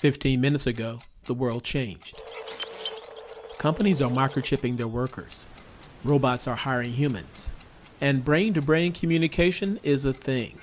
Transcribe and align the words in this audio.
15 0.00 0.40
minutes 0.40 0.66
ago, 0.66 0.98
the 1.26 1.34
world 1.34 1.62
changed. 1.62 2.18
Companies 3.58 4.00
are 4.00 4.08
microchipping 4.08 4.78
their 4.78 4.88
workers. 4.88 5.44
Robots 6.04 6.48
are 6.48 6.56
hiring 6.56 6.92
humans. 6.92 7.52
And 8.00 8.24
brain 8.24 8.54
to 8.54 8.62
brain 8.62 8.92
communication 8.92 9.78
is 9.82 10.06
a 10.06 10.14
thing. 10.14 10.58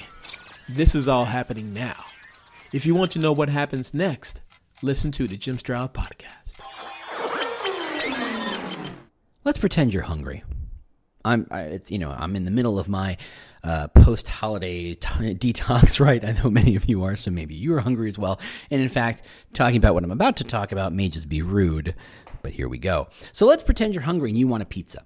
This 0.68 0.96
is 0.96 1.08
all 1.08 1.26
happening 1.26 1.71
now. 1.71 2.04
If 2.73 2.88
you 2.88 2.96
want 2.96 3.12
to 3.12 3.20
know 3.20 3.31
what 3.31 3.50
happens 3.50 3.94
next, 3.94 4.42
listen 4.81 5.12
to 5.12 5.28
the 5.28 5.38
Jim 5.38 5.60
Stroud 5.60 5.94
podcast. 5.94 6.60
Let's 9.44 9.60
pretend 9.60 9.94
you're 9.94 10.01
hungry. 10.01 10.44
I'm, 11.24 11.46
I, 11.51 11.62
it's, 11.62 11.92
you 11.92 11.99
know, 11.99 12.10
I'm 12.10 12.35
in 12.35 12.46
the 12.46 12.51
middle 12.51 12.79
of 12.79 12.90
my 12.90 13.17
uh, 13.63 13.87
post-holiday 13.89 14.94
t- 14.94 14.99
detox, 15.35 15.99
right? 16.05 16.23
I 16.23 16.31
know 16.34 16.49
many 16.49 16.76
of 16.76 16.85
you 16.89 17.03
are, 17.03 17.16
so 17.16 17.31
maybe 17.31 17.55
you 17.55 17.73
are 17.73 17.80
hungry 17.80 18.09
as 18.09 18.17
well. 18.17 18.39
And 18.71 18.81
in 18.81 18.89
fact, 18.89 19.23
talking 19.53 19.77
about 19.77 19.94
what 19.94 20.03
I'm 20.03 20.11
about 20.11 20.38
to 20.38 20.43
talk 20.43 20.71
about 20.71 20.93
may 20.93 21.09
just 21.09 21.30
be 21.30 21.41
rude, 21.41 21.95
but 22.41 22.52
here 22.52 22.70
we 22.70 22.77
go. 22.77 23.07
So 23.31 23.45
let's 23.45 23.63
pretend 23.63 23.93
you're 23.93 24.03
hungry 24.03 24.30
and 24.30 24.39
you 24.39 24.47
want 24.47 24.63
a 24.63 24.67
pizza. 24.67 25.03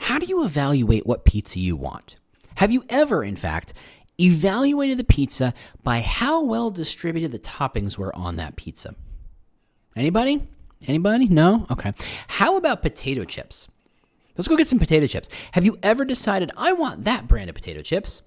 How 0.00 0.18
do 0.18 0.26
you 0.26 0.44
evaluate 0.44 1.06
what 1.06 1.24
pizza 1.24 1.58
you 1.58 1.76
want? 1.76 2.16
Have 2.56 2.72
you 2.72 2.84
ever, 2.88 3.22
in 3.22 3.36
fact, 3.36 3.74
evaluated 4.20 4.98
the 4.98 5.04
pizza 5.04 5.54
by 5.82 6.00
how 6.00 6.44
well 6.44 6.70
distributed 6.70 7.30
the 7.30 7.38
toppings 7.38 7.96
were 7.96 8.14
on 8.16 8.36
that 8.36 8.56
pizza? 8.56 8.94
Anybody? 9.94 10.46
Anybody? 10.86 11.26
No? 11.26 11.66
Okay. 11.70 11.92
How 12.28 12.56
about 12.56 12.82
potato 12.82 13.24
chips? 13.24 13.68
Let's 14.38 14.46
go 14.46 14.56
get 14.56 14.68
some 14.68 14.78
potato 14.78 15.08
chips. 15.08 15.28
Have 15.52 15.64
you 15.64 15.78
ever 15.82 16.04
decided 16.04 16.52
I 16.56 16.72
want 16.72 17.04
that 17.04 17.26
brand 17.26 17.50
of 17.50 17.56
potato 17.56 17.82
chips 17.82 18.22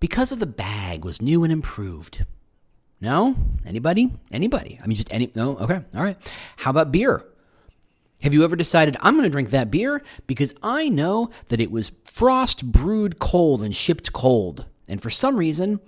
because 0.00 0.32
of 0.32 0.40
the 0.40 0.46
bag 0.46 1.04
was 1.04 1.22
new 1.22 1.44
and 1.44 1.52
improved? 1.52 2.26
No? 3.00 3.36
Anybody? 3.64 4.12
Anybody? 4.32 4.80
I 4.82 4.88
mean, 4.88 4.96
just 4.96 5.14
any. 5.14 5.30
No? 5.36 5.56
Okay. 5.58 5.80
All 5.94 6.02
right. 6.02 6.16
How 6.56 6.72
about 6.72 6.90
beer? 6.90 7.24
Have 8.22 8.34
you 8.34 8.42
ever 8.42 8.56
decided 8.56 8.96
I'm 9.00 9.14
going 9.14 9.24
to 9.24 9.30
drink 9.30 9.50
that 9.50 9.70
beer 9.70 10.02
because 10.26 10.54
I 10.60 10.88
know 10.88 11.30
that 11.48 11.60
it 11.60 11.70
was 11.70 11.92
frost 12.04 12.72
brewed 12.72 13.20
cold 13.20 13.62
and 13.62 13.76
shipped 13.76 14.12
cold? 14.12 14.66
And 14.88 15.00
for 15.00 15.10
some 15.10 15.36
reason, 15.36 15.78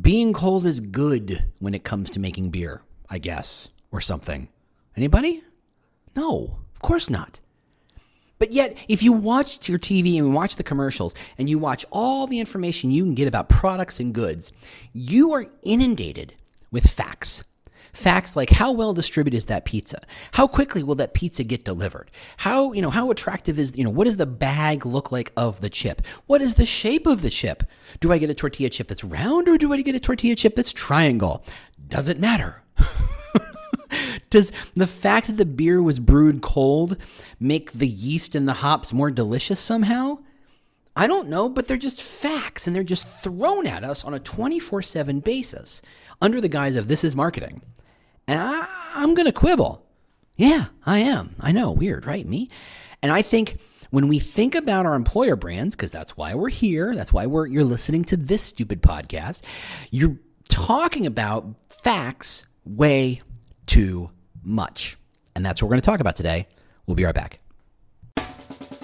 being 0.00 0.32
cold 0.32 0.64
is 0.64 0.80
good 0.80 1.50
when 1.58 1.74
it 1.74 1.84
comes 1.84 2.10
to 2.12 2.20
making 2.20 2.48
beer, 2.48 2.80
I 3.10 3.18
guess, 3.18 3.68
or 3.90 4.00
something. 4.00 4.48
Anybody? 4.96 5.42
No, 6.16 6.60
of 6.74 6.80
course 6.80 7.10
not. 7.10 7.40
But 8.42 8.50
yet, 8.50 8.76
if 8.88 9.04
you 9.04 9.12
watch 9.12 9.68
your 9.68 9.78
TV 9.78 10.18
and 10.18 10.34
watch 10.34 10.56
the 10.56 10.64
commercials 10.64 11.14
and 11.38 11.48
you 11.48 11.60
watch 11.60 11.86
all 11.92 12.26
the 12.26 12.40
information 12.40 12.90
you 12.90 13.04
can 13.04 13.14
get 13.14 13.28
about 13.28 13.48
products 13.48 14.00
and 14.00 14.12
goods, 14.12 14.50
you 14.92 15.32
are 15.32 15.46
inundated 15.62 16.34
with 16.72 16.90
facts. 16.90 17.44
Facts 17.92 18.34
like 18.34 18.50
how 18.50 18.72
well 18.72 18.94
distributed 18.94 19.36
is 19.36 19.44
that 19.44 19.64
pizza? 19.64 20.02
How 20.32 20.48
quickly 20.48 20.82
will 20.82 20.96
that 20.96 21.14
pizza 21.14 21.44
get 21.44 21.64
delivered? 21.64 22.10
How, 22.38 22.72
you 22.72 22.82
know, 22.82 22.90
how 22.90 23.12
attractive 23.12 23.60
is, 23.60 23.78
you 23.78 23.84
know, 23.84 23.90
what 23.90 24.06
does 24.06 24.16
the 24.16 24.26
bag 24.26 24.84
look 24.84 25.12
like 25.12 25.30
of 25.36 25.60
the 25.60 25.70
chip? 25.70 26.02
What 26.26 26.42
is 26.42 26.54
the 26.54 26.66
shape 26.66 27.06
of 27.06 27.22
the 27.22 27.30
chip? 27.30 27.62
Do 28.00 28.10
I 28.10 28.18
get 28.18 28.28
a 28.28 28.34
tortilla 28.34 28.70
chip 28.70 28.88
that's 28.88 29.04
round 29.04 29.48
or 29.48 29.56
do 29.56 29.72
I 29.72 29.80
get 29.82 29.94
a 29.94 30.00
tortilla 30.00 30.34
chip 30.34 30.56
that's 30.56 30.72
triangle? 30.72 31.44
Doesn't 31.88 32.18
matter. 32.18 32.61
Does 34.32 34.50
the 34.72 34.86
fact 34.86 35.26
that 35.26 35.36
the 35.36 35.44
beer 35.44 35.82
was 35.82 36.00
brewed 36.00 36.40
cold 36.40 36.96
make 37.38 37.72
the 37.72 37.86
yeast 37.86 38.34
and 38.34 38.48
the 38.48 38.54
hops 38.54 38.90
more 38.90 39.10
delicious 39.10 39.60
somehow? 39.60 40.20
I 40.96 41.06
don't 41.06 41.28
know, 41.28 41.50
but 41.50 41.68
they're 41.68 41.76
just 41.76 42.02
facts 42.02 42.66
and 42.66 42.74
they're 42.74 42.82
just 42.82 43.06
thrown 43.06 43.66
at 43.66 43.84
us 43.84 44.06
on 44.06 44.14
a 44.14 44.18
24 44.18 44.80
7 44.80 45.20
basis 45.20 45.82
under 46.22 46.40
the 46.40 46.48
guise 46.48 46.76
of 46.76 46.88
this 46.88 47.04
is 47.04 47.14
marketing. 47.14 47.60
And 48.26 48.40
I, 48.40 48.66
I'm 48.94 49.12
going 49.12 49.26
to 49.26 49.32
quibble. 49.32 49.84
Yeah, 50.34 50.68
I 50.86 51.00
am. 51.00 51.36
I 51.38 51.52
know, 51.52 51.70
weird, 51.70 52.06
right? 52.06 52.26
Me? 52.26 52.48
And 53.02 53.12
I 53.12 53.20
think 53.20 53.60
when 53.90 54.08
we 54.08 54.18
think 54.18 54.54
about 54.54 54.86
our 54.86 54.94
employer 54.94 55.36
brands, 55.36 55.76
because 55.76 55.90
that's 55.90 56.16
why 56.16 56.34
we're 56.34 56.48
here, 56.48 56.96
that's 56.96 57.12
why 57.12 57.26
we're 57.26 57.48
you're 57.48 57.64
listening 57.64 58.02
to 58.06 58.16
this 58.16 58.40
stupid 58.40 58.80
podcast, 58.80 59.42
you're 59.90 60.16
talking 60.48 61.04
about 61.04 61.54
facts 61.68 62.44
way 62.64 63.20
too 63.66 64.08
much. 64.42 64.96
And 65.34 65.44
that's 65.44 65.62
what 65.62 65.68
we're 65.68 65.74
going 65.74 65.82
to 65.82 65.86
talk 65.86 66.00
about 66.00 66.16
today. 66.16 66.48
We'll 66.86 66.94
be 66.94 67.04
right 67.04 67.14
back. 67.14 67.38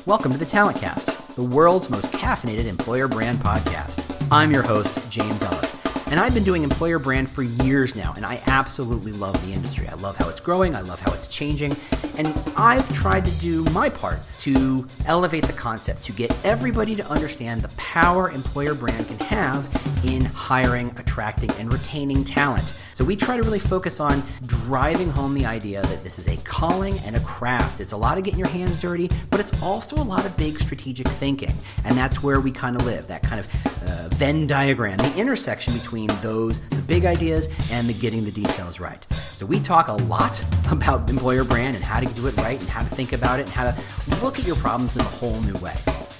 Welcome 0.06 0.32
to 0.32 0.38
the 0.38 0.46
Talent 0.46 0.78
Cast, 0.78 1.36
the 1.36 1.42
world's 1.42 1.90
most 1.90 2.06
caffeinated 2.12 2.64
employer 2.64 3.08
brand 3.08 3.38
podcast. 3.38 4.04
I'm 4.30 4.50
your 4.50 4.62
host, 4.62 4.98
James 5.10 5.42
Ellis. 5.42 5.76
And 6.10 6.18
I've 6.18 6.32
been 6.32 6.44
doing 6.44 6.62
employer 6.62 6.98
brand 6.98 7.28
for 7.28 7.42
years 7.42 7.94
now, 7.94 8.14
and 8.16 8.24
I 8.24 8.40
absolutely 8.46 9.12
love 9.12 9.34
the 9.46 9.52
industry. 9.52 9.86
I 9.88 9.94
love 9.96 10.16
how 10.16 10.30
it's 10.30 10.40
growing, 10.40 10.74
I 10.74 10.80
love 10.80 10.98
how 11.00 11.12
it's 11.12 11.28
changing, 11.28 11.76
and 12.16 12.28
I've 12.56 12.90
tried 12.94 13.26
to 13.26 13.30
do 13.32 13.62
my 13.64 13.90
part 13.90 14.20
to 14.40 14.86
elevate 15.04 15.46
the 15.46 15.52
concept, 15.52 16.02
to 16.04 16.12
get 16.12 16.34
everybody 16.46 16.94
to 16.94 17.06
understand 17.10 17.60
the 17.60 17.74
power 17.76 18.30
employer 18.30 18.74
brand 18.74 19.06
can 19.06 19.18
have 19.18 19.97
in 20.04 20.24
hiring, 20.24 20.88
attracting, 20.98 21.50
and 21.52 21.72
retaining 21.72 22.24
talent. 22.24 22.74
So 22.94 23.04
we 23.04 23.14
try 23.14 23.36
to 23.36 23.42
really 23.42 23.60
focus 23.60 24.00
on 24.00 24.22
driving 24.46 25.10
home 25.10 25.34
the 25.34 25.46
idea 25.46 25.82
that 25.82 26.02
this 26.02 26.18
is 26.18 26.26
a 26.26 26.36
calling 26.38 26.98
and 27.04 27.14
a 27.14 27.20
craft. 27.20 27.80
It's 27.80 27.92
a 27.92 27.96
lot 27.96 28.18
of 28.18 28.24
getting 28.24 28.40
your 28.40 28.48
hands 28.48 28.80
dirty, 28.80 29.08
but 29.30 29.38
it's 29.38 29.62
also 29.62 29.96
a 29.96 30.02
lot 30.02 30.26
of 30.26 30.36
big 30.36 30.58
strategic 30.58 31.06
thinking. 31.06 31.52
And 31.84 31.96
that's 31.96 32.22
where 32.22 32.40
we 32.40 32.50
kind 32.50 32.74
of 32.74 32.84
live, 32.84 33.06
that 33.06 33.22
kind 33.22 33.38
of 33.38 33.48
uh, 33.88 34.08
Venn 34.14 34.46
diagram, 34.48 34.96
the 34.96 35.16
intersection 35.16 35.74
between 35.74 36.08
those, 36.22 36.58
the 36.70 36.82
big 36.82 37.04
ideas, 37.04 37.48
and 37.70 37.88
the 37.88 37.94
getting 37.94 38.24
the 38.24 38.32
details 38.32 38.80
right. 38.80 39.06
So 39.12 39.46
we 39.46 39.60
talk 39.60 39.86
a 39.86 39.92
lot 39.92 40.42
about 40.72 41.08
employer 41.08 41.44
brand 41.44 41.76
and 41.76 41.84
how 41.84 42.00
to 42.00 42.06
do 42.06 42.26
it 42.26 42.36
right 42.38 42.58
and 42.58 42.68
how 42.68 42.82
to 42.82 42.94
think 42.94 43.12
about 43.12 43.38
it 43.38 43.42
and 43.42 43.50
how 43.50 43.70
to 43.70 44.20
look 44.20 44.40
at 44.40 44.46
your 44.46 44.56
problems 44.56 44.96
in 44.96 45.02
a 45.02 45.04
whole 45.04 45.40
new 45.42 45.56
way. 45.58 45.76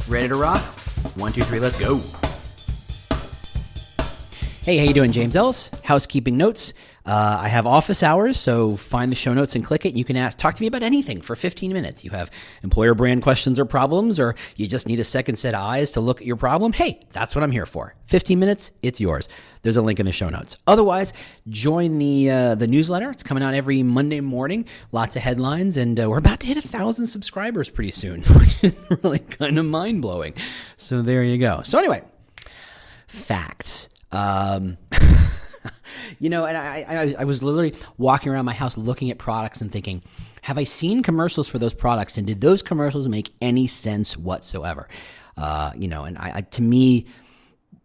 Ready 0.07 0.29
to 0.29 0.37
rock? 0.37 0.63
One, 1.17 1.33
two, 1.33 1.43
three, 1.43 1.59
let's 1.59 1.81
go. 1.81 2.01
Hey, 4.69 4.77
how 4.77 4.85
you 4.85 4.93
doing, 4.93 5.13
James 5.13 5.35
Ellis? 5.35 5.71
Housekeeping 5.83 6.37
notes. 6.37 6.75
Uh, 7.07 7.39
I 7.41 7.49
have 7.49 7.67
office 7.67 8.03
hours, 8.03 8.39
so 8.39 8.77
find 8.77 9.11
the 9.11 9.17
show 9.17 9.33
notes 9.33 9.55
and 9.55 9.65
click 9.65 9.87
it. 9.87 9.95
You 9.95 10.05
can 10.05 10.15
ask, 10.15 10.37
talk 10.37 10.57
to 10.57 10.61
me 10.61 10.67
about 10.67 10.83
anything 10.83 11.23
for 11.23 11.35
15 11.35 11.73
minutes. 11.73 12.05
You 12.05 12.11
have 12.11 12.31
employer 12.63 12.93
brand 12.93 13.23
questions 13.23 13.59
or 13.59 13.65
problems, 13.65 14.21
or 14.21 14.35
you 14.57 14.67
just 14.67 14.87
need 14.87 15.01
a 15.01 15.05
second 15.05 15.39
set 15.39 15.55
of 15.55 15.63
eyes 15.63 15.93
to 15.93 16.03
look 16.03 16.21
at 16.21 16.27
your 16.27 16.37
problem. 16.37 16.75
Hey, 16.75 17.01
that's 17.13 17.35
what 17.35 17.43
I'm 17.43 17.51
here 17.51 17.65
for. 17.65 17.95
15 18.09 18.39
minutes, 18.39 18.71
it's 18.83 19.01
yours. 19.01 19.27
There's 19.63 19.79
a 19.79 19.81
link 19.81 20.01
in 20.01 20.05
the 20.05 20.13
show 20.13 20.29
notes. 20.29 20.59
Otherwise, 20.67 21.15
join 21.49 21.97
the 21.97 22.31
uh, 22.31 22.55
the 22.55 22.67
newsletter. 22.67 23.11
It's 23.11 23.23
coming 23.23 23.43
out 23.43 23.55
every 23.55 23.83
Monday 23.83 24.21
morning. 24.21 24.67
Lots 24.93 25.17
of 25.17 25.23
headlines, 25.23 25.79
and 25.79 25.99
uh, 25.99 26.11
we're 26.11 26.19
about 26.19 26.41
to 26.41 26.47
hit 26.47 26.59
a 26.59 26.69
thousand 26.69 27.07
subscribers 27.07 27.71
pretty 27.71 27.93
soon, 27.93 28.21
which 28.39 28.63
is 28.63 28.77
really 29.03 29.21
kind 29.21 29.59
of 29.59 29.65
mind 29.65 30.03
blowing. 30.03 30.35
So 30.77 31.01
there 31.01 31.23
you 31.23 31.39
go. 31.39 31.63
So 31.63 31.79
anyway, 31.79 32.03
facts. 33.07 33.89
Um, 34.13 34.79
you 36.19 36.31
know, 36.31 36.45
and 36.45 36.57
I, 36.57 36.85
I, 36.89 37.15
I 37.21 37.25
was 37.25 37.43
literally 37.43 37.75
walking 37.97 38.33
around 38.33 38.45
my 38.45 38.55
house 38.55 38.77
looking 38.77 39.11
at 39.11 39.19
products 39.19 39.61
and 39.61 39.71
thinking, 39.71 40.03
have 40.43 40.59
I 40.59 40.65
seen 40.65 41.03
commercials 41.03 41.49
for 41.49 41.59
those 41.59 41.75
products, 41.75 42.17
and 42.17 42.27
did 42.27 42.41
those 42.41 42.63
commercials 42.63 43.09
make 43.09 43.31
any 43.41 43.67
sense 43.67 44.17
whatsoever? 44.17 44.89
Uh, 45.37 45.73
you 45.77 45.89
know, 45.89 46.05
and 46.05 46.19
I, 46.19 46.33
I 46.37 46.41
to 46.41 46.63
me, 46.63 47.07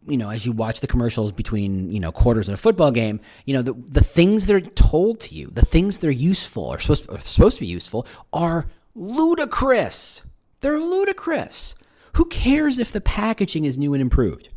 you 0.08 0.18
know, 0.18 0.30
as 0.30 0.46
you 0.46 0.52
watch 0.52 0.80
the 0.80 0.88
commercials 0.88 1.32
between, 1.32 1.92
you 1.92 2.00
know, 2.00 2.12
quarters 2.12 2.48
in 2.48 2.54
a 2.54 2.58
football 2.58 2.92
game, 2.92 3.20
you 3.46 3.54
know, 3.54 3.62
the, 3.62 3.74
the 3.74 4.04
things 4.04 4.46
that 4.48 4.56
are 4.56 4.62
told 4.62 5.20
to 5.22 5.36
you, 5.36 5.50
the 5.54 5.66
things 5.66 6.00
that 6.00 6.08
are 6.08 6.12
useful 6.12 6.64
or 6.64 6.80
supposed, 6.80 7.10
are 7.10 7.20
supposed 7.22 7.58
to 7.58 7.62
be 7.62 7.68
useful 7.68 8.06
are 8.32 8.68
ludicrous. 8.96 10.24
They're 10.62 10.80
ludicrous. 10.80 11.76
Who 12.14 12.26
cares 12.26 12.80
if 12.80 12.92
the 12.92 13.02
packaging 13.02 13.66
is 13.66 13.78
new 13.78 13.94
and 13.94 14.02
improved? 14.02 14.50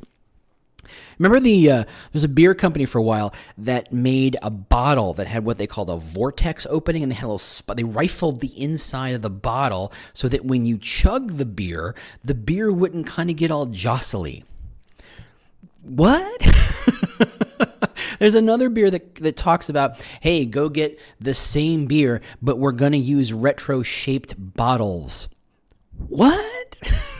Remember 1.19 1.41
the 1.41 1.71
uh, 1.71 1.85
there's 2.13 2.25
a 2.25 2.29
beer 2.29 2.55
company 2.55 2.85
for 2.85 2.99
a 2.99 3.03
while 3.03 3.35
that 3.59 3.93
made 3.93 4.37
a 4.43 4.51
bottle 4.51 5.13
that 5.15 5.27
had 5.27 5.45
what 5.45 5.59
they 5.59 5.67
called 5.67 5.91
a 5.91 5.97
vortex 5.97 6.67
opening, 6.71 7.03
and 7.03 7.11
they 7.11 7.17
had 7.17 7.27
a 7.27 7.33
little 7.33 7.75
they 7.75 7.85
rifled 7.85 8.41
the 8.41 8.61
inside 8.61 9.15
of 9.15 9.23
the 9.23 9.31
bottle 9.31 9.93
so 10.13 10.29
that 10.29 10.45
when 10.45 10.67
you 10.67 10.79
chug 10.79 11.37
the 11.37 11.47
beer, 11.47 11.95
the 12.25 12.35
beer 12.35 12.73
wouldn't 12.73 13.07
kind 13.07 13.31
of 13.31 13.37
get 13.37 13.51
all 13.51 13.67
jostly. 13.67 14.45
What? 15.83 16.43
There's 18.19 18.35
another 18.35 18.69
beer 18.69 18.91
that, 18.91 19.17
that 19.17 19.37
talks 19.37 19.69
about, 19.69 20.05
hey, 20.21 20.47
go 20.47 20.69
get 20.69 20.99
the 21.21 21.35
same 21.35 21.87
beer, 21.87 22.23
but 22.41 22.59
we're 22.59 22.73
going 22.73 22.93
to 22.93 22.99
use 22.99 23.33
retro 23.33 23.83
shaped 23.83 24.35
bottles. 24.37 25.29
What? 26.09 26.81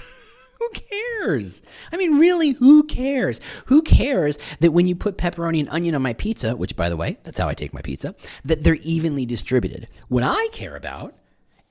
cares? 0.77 1.63
I 1.93 1.97
mean, 1.97 2.19
really, 2.19 2.51
who 2.53 2.85
cares? 2.85 3.41
Who 3.67 3.83
cares 3.83 4.39
that 4.61 4.73
when 4.73 4.87
you 4.87 4.95
put 4.95 5.19
pepperoni 5.19 5.61
and 5.61 5.69
onion 5.71 5.95
on 5.95 6.03
my 6.03 6.13
pizza, 6.13 6.57
which, 6.57 6.77
by 6.77 6.89
the 6.89 6.97
way, 6.97 7.19
that's 7.25 7.39
how 7.39 7.49
I 7.49 7.55
take 7.55 7.75
my 7.75 7.83
pizza, 7.83 8.15
that 8.45 8.65
they're 8.65 8.75
evenly 8.77 9.27
distributed? 9.27 9.89
What 10.09 10.23
I 10.23 10.49
care 10.53 10.77
about 10.77 11.15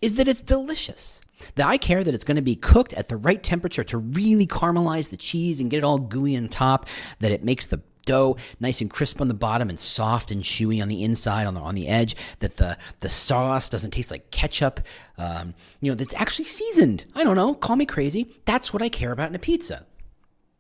is 0.01 0.15
that 0.15 0.27
it's 0.27 0.41
delicious. 0.41 1.21
That 1.55 1.67
I 1.67 1.77
care 1.77 2.03
that 2.03 2.13
it's 2.13 2.23
going 2.23 2.37
to 2.37 2.41
be 2.41 2.55
cooked 2.55 2.93
at 2.93 3.09
the 3.09 3.17
right 3.17 3.41
temperature 3.41 3.83
to 3.85 3.97
really 3.97 4.47
caramelize 4.47 5.09
the 5.09 5.17
cheese 5.17 5.59
and 5.59 5.69
get 5.69 5.79
it 5.79 5.83
all 5.83 5.99
gooey 5.99 6.37
on 6.37 6.47
top, 6.47 6.87
that 7.19 7.31
it 7.31 7.43
makes 7.43 7.65
the 7.65 7.81
dough 8.05 8.37
nice 8.59 8.81
and 8.81 8.89
crisp 8.89 9.19
on 9.19 9.27
the 9.27 9.33
bottom 9.33 9.69
and 9.69 9.79
soft 9.79 10.31
and 10.31 10.43
chewy 10.43 10.81
on 10.81 10.87
the 10.87 11.03
inside 11.03 11.47
on 11.47 11.53
the 11.53 11.59
on 11.59 11.75
the 11.75 11.87
edge 11.87 12.15
that 12.39 12.57
the 12.57 12.77
the 13.01 13.09
sauce 13.09 13.69
doesn't 13.69 13.91
taste 13.91 14.11
like 14.11 14.31
ketchup. 14.31 14.79
Um, 15.17 15.53
you 15.81 15.91
know 15.91 15.95
that's 15.95 16.13
actually 16.15 16.45
seasoned. 16.45 17.05
I 17.15 17.23
don't 17.23 17.35
know. 17.35 17.53
Call 17.53 17.75
me 17.75 17.85
crazy. 17.85 18.35
That's 18.45 18.71
what 18.73 18.81
i 18.81 18.89
care 18.89 19.11
about 19.11 19.29
in 19.29 19.35
a 19.35 19.39
pizza. 19.39 19.85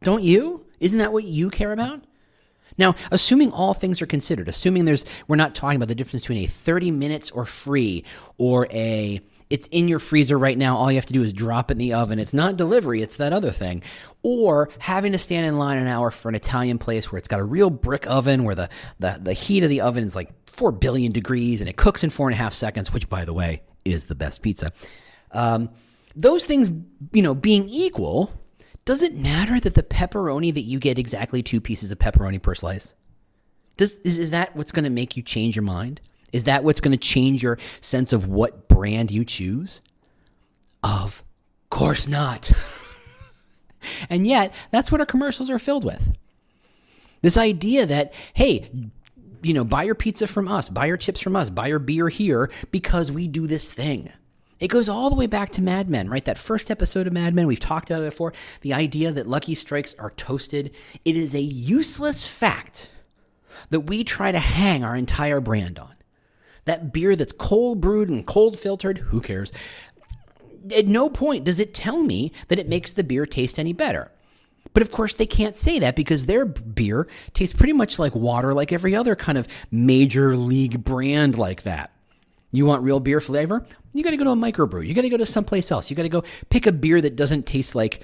Don't 0.01 0.23
you? 0.23 0.65
Isn't 0.79 0.99
that 0.99 1.13
what 1.13 1.23
you 1.23 1.49
care 1.49 1.71
about? 1.71 2.03
Now 2.77 2.95
assuming 3.11 3.51
all 3.51 3.73
things 3.73 4.01
are 4.01 4.05
considered 4.05 4.49
assuming 4.49 4.85
there's 4.85 5.05
we're 5.27 5.37
not 5.37 5.55
talking 5.55 5.77
about 5.77 5.87
the 5.87 5.95
difference 5.95 6.23
between 6.23 6.43
a 6.43 6.47
30 6.47 6.91
minutes 6.91 7.31
or 7.31 7.45
free 7.45 8.03
or 8.37 8.67
a 8.71 9.21
it's 9.49 9.67
in 9.67 9.87
your 9.87 9.99
freezer 9.99 10.37
right 10.37 10.57
now. 10.57 10.77
All 10.77 10.91
you 10.91 10.97
have 10.97 11.05
to 11.07 11.13
do 11.13 11.23
is 11.23 11.33
drop 11.33 11.69
it 11.69 11.73
in 11.73 11.77
the 11.77 11.93
oven. 11.93 12.19
It's 12.19 12.33
not 12.33 12.57
delivery, 12.57 13.01
it's 13.01 13.17
that 13.17 13.33
other 13.33 13.51
thing. 13.51 13.83
Or 14.23 14.69
having 14.79 15.11
to 15.11 15.17
stand 15.17 15.45
in 15.45 15.57
line 15.57 15.77
an 15.77 15.87
hour 15.87 16.11
for 16.11 16.29
an 16.29 16.35
Italian 16.35 16.77
place 16.79 17.11
where 17.11 17.19
it's 17.19 17.27
got 17.27 17.39
a 17.39 17.43
real 17.43 17.69
brick 17.69 18.07
oven 18.07 18.43
where 18.43 18.55
the, 18.55 18.69
the, 18.99 19.19
the 19.21 19.33
heat 19.33 19.63
of 19.63 19.69
the 19.69 19.81
oven 19.81 20.03
is 20.03 20.15
like 20.15 20.31
4 20.49 20.71
billion 20.71 21.11
degrees 21.11 21.61
and 21.61 21.69
it 21.69 21.77
cooks 21.77 22.03
in 22.03 22.09
four 22.09 22.27
and 22.27 22.33
a 22.33 22.37
half 22.37 22.53
seconds, 22.53 22.91
which, 22.91 23.09
by 23.09 23.25
the 23.25 23.33
way, 23.33 23.61
is 23.83 24.05
the 24.05 24.15
best 24.15 24.41
pizza. 24.41 24.71
Um, 25.31 25.69
those 26.15 26.45
things, 26.45 26.71
you 27.11 27.21
know, 27.21 27.35
being 27.35 27.67
equal, 27.69 28.31
does 28.85 29.01
it 29.01 29.15
matter 29.15 29.59
that 29.59 29.73
the 29.73 29.83
pepperoni 29.83 30.53
that 30.53 30.61
you 30.61 30.79
get 30.79 30.97
exactly 30.97 31.43
two 31.43 31.59
pieces 31.59 31.91
of 31.91 31.99
pepperoni 31.99 32.41
per 32.41 32.55
slice? 32.55 32.93
Does, 33.77 33.95
is, 33.99 34.17
is 34.17 34.31
that 34.31 34.55
what's 34.55 34.71
going 34.71 34.85
to 34.85 34.89
make 34.89 35.17
you 35.17 35.23
change 35.23 35.55
your 35.55 35.63
mind? 35.63 36.01
Is 36.35 36.43
that 36.43 36.65
what's 36.65 36.81
going 36.81 36.91
to 36.91 36.97
change 36.97 37.41
your 37.41 37.57
sense 37.79 38.11
of 38.11 38.27
what 38.27 38.67
brand 38.67 39.09
you 39.09 39.23
choose? 39.23 39.81
Of 40.83 41.23
course 41.69 42.09
not. 42.09 42.51
and 44.09 44.27
yet, 44.27 44.53
that's 44.69 44.91
what 44.91 44.99
our 44.99 45.05
commercials 45.05 45.49
are 45.49 45.59
filled 45.59 45.85
with. 45.85 46.13
This 47.21 47.37
idea 47.37 47.85
that, 47.85 48.13
hey, 48.33 48.69
you 49.43 49.53
know, 49.53 49.63
buy 49.63 49.83
your 49.83 49.95
pizza 49.95 50.27
from 50.27 50.49
us, 50.49 50.67
buy 50.67 50.87
your 50.87 50.97
chips 50.97 51.21
from 51.21 51.37
us, 51.37 51.49
buy 51.49 51.67
your 51.67 51.79
beer 51.79 52.09
here 52.09 52.51
because 52.69 53.13
we 53.13 53.29
do 53.29 53.47
this 53.47 53.71
thing. 53.71 54.11
It 54.59 54.67
goes 54.67 54.89
all 54.89 55.09
the 55.09 55.15
way 55.15 55.27
back 55.27 55.51
to 55.51 55.61
Mad 55.61 55.89
Men, 55.89 56.09
right? 56.09 56.25
That 56.25 56.37
first 56.37 56.69
episode 56.69 57.07
of 57.07 57.13
Mad 57.13 57.33
Men, 57.33 57.47
we've 57.47 57.61
talked 57.61 57.89
about 57.89 58.01
it 58.01 58.09
before. 58.09 58.33
The 58.59 58.73
idea 58.73 59.13
that 59.13 59.25
Lucky 59.25 59.55
Strikes 59.55 59.95
are 59.95 60.11
toasted. 60.11 60.75
It 61.05 61.15
is 61.15 61.33
a 61.33 61.39
useless 61.39 62.27
fact 62.27 62.89
that 63.69 63.81
we 63.81 64.03
try 64.03 64.33
to 64.33 64.39
hang 64.39 64.83
our 64.83 64.97
entire 64.97 65.39
brand 65.39 65.79
on 65.79 65.94
that 66.65 66.91
beer 66.91 67.15
that's 67.15 67.33
cold 67.33 67.81
brewed 67.81 68.09
and 68.09 68.25
cold 68.25 68.57
filtered, 68.57 68.99
who 68.99 69.21
cares? 69.21 69.51
At 70.75 70.87
no 70.87 71.09
point 71.09 71.45
does 71.45 71.59
it 71.59 71.73
tell 71.73 72.01
me 72.01 72.31
that 72.47 72.59
it 72.59 72.67
makes 72.67 72.91
the 72.91 73.03
beer 73.03 73.25
taste 73.25 73.59
any 73.59 73.73
better. 73.73 74.11
But 74.73 74.83
of 74.83 74.91
course, 74.91 75.15
they 75.15 75.27
can't 75.27 75.55
say 75.55 75.79
that 75.79 75.95
because 75.95 76.25
their 76.25 76.43
beer 76.43 77.07
tastes 77.33 77.55
pretty 77.55 77.73
much 77.73 77.97
like 77.97 78.13
water, 78.13 78.53
like 78.53 78.73
every 78.73 78.93
other 78.93 79.15
kind 79.15 79.37
of 79.37 79.47
major 79.71 80.35
league 80.35 80.83
brand 80.83 81.37
like 81.37 81.63
that. 81.63 81.91
You 82.51 82.65
want 82.65 82.83
real 82.83 82.99
beer 82.99 83.21
flavor? 83.21 83.65
You 83.93 84.03
got 84.03 84.11
to 84.11 84.17
go 84.17 84.23
to 84.25 84.31
a 84.31 84.35
microbrew. 84.35 84.85
You 84.85 84.93
got 84.93 85.01
to 85.01 85.09
go 85.09 85.17
to 85.17 85.25
someplace 85.25 85.71
else. 85.71 85.89
You 85.89 85.95
got 85.95 86.03
to 86.03 86.09
go 86.09 86.23
pick 86.49 86.65
a 86.65 86.71
beer 86.71 86.99
that 86.99 87.15
doesn't 87.15 87.45
taste 87.45 87.75
like, 87.75 88.01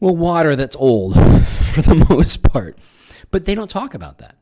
well, 0.00 0.16
water 0.16 0.54
that's 0.56 0.76
old 0.76 1.14
for 1.72 1.82
the 1.82 2.06
most 2.10 2.42
part. 2.42 2.78
But 3.30 3.44
they 3.44 3.54
don't 3.54 3.70
talk 3.70 3.94
about 3.94 4.18
that. 4.18 4.36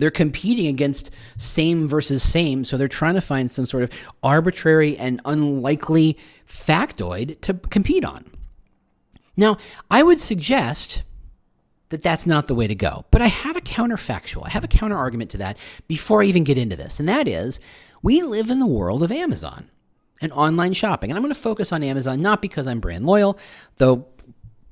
They're 0.00 0.10
competing 0.10 0.66
against 0.66 1.10
same 1.36 1.86
versus 1.86 2.22
same, 2.22 2.64
so 2.64 2.76
they're 2.76 2.88
trying 2.88 3.14
to 3.14 3.20
find 3.20 3.50
some 3.50 3.66
sort 3.66 3.82
of 3.82 3.90
arbitrary 4.22 4.96
and 4.96 5.20
unlikely 5.24 6.16
factoid 6.48 7.40
to 7.42 7.54
compete 7.54 8.04
on. 8.04 8.24
Now, 9.36 9.58
I 9.90 10.02
would 10.02 10.18
suggest 10.18 11.02
that 11.90 12.02
that's 12.02 12.26
not 12.26 12.48
the 12.48 12.54
way 12.54 12.66
to 12.66 12.74
go, 12.74 13.04
but 13.10 13.20
I 13.20 13.26
have 13.26 13.56
a 13.56 13.60
counterfactual. 13.60 14.46
I 14.46 14.50
have 14.50 14.64
a 14.64 14.68
counter 14.68 14.96
argument 14.96 15.30
to 15.32 15.38
that 15.38 15.56
before 15.86 16.22
I 16.22 16.26
even 16.26 16.44
get 16.44 16.58
into 16.58 16.76
this, 16.76 16.98
and 16.98 17.08
that 17.08 17.28
is 17.28 17.60
we 18.02 18.22
live 18.22 18.48
in 18.48 18.58
the 18.58 18.66
world 18.66 19.02
of 19.02 19.12
Amazon 19.12 19.68
and 20.20 20.32
online 20.32 20.72
shopping. 20.72 21.10
And 21.10 21.16
I'm 21.16 21.22
going 21.22 21.34
to 21.34 21.40
focus 21.40 21.72
on 21.72 21.82
Amazon 21.82 22.22
not 22.22 22.42
because 22.42 22.66
I'm 22.66 22.80
brand 22.80 23.06
loyal, 23.06 23.38
though 23.76 24.06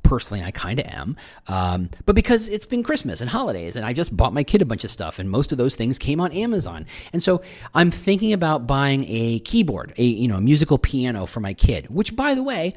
personally, 0.09 0.43
I 0.43 0.51
kind 0.51 0.81
of 0.81 0.87
am. 0.87 1.17
Um, 1.49 1.91
but 2.07 2.17
because 2.17 2.49
it's 2.49 2.65
been 2.65 2.83
Christmas 2.83 3.21
and 3.21 3.29
holidays, 3.29 3.77
and 3.77 3.85
I 3.85 3.93
just 3.93 4.17
bought 4.17 4.33
my 4.33 4.43
kid 4.43 4.63
a 4.63 4.65
bunch 4.65 4.83
of 4.83 4.91
stuff, 4.91 5.19
and 5.19 5.29
most 5.29 5.53
of 5.53 5.59
those 5.59 5.75
things 5.75 5.99
came 5.99 6.19
on 6.19 6.33
Amazon. 6.33 6.87
And 7.13 7.23
so 7.23 7.43
I'm 7.75 7.91
thinking 7.91 8.33
about 8.33 8.67
buying 8.67 9.05
a 9.07 9.41
keyboard, 9.41 9.93
a 9.99 10.03
you 10.03 10.27
know, 10.27 10.37
a 10.37 10.41
musical 10.41 10.79
piano 10.79 11.27
for 11.27 11.41
my 11.41 11.53
kid, 11.53 11.89
which, 11.91 12.17
by 12.17 12.35
the 12.35 12.43
way, 12.43 12.75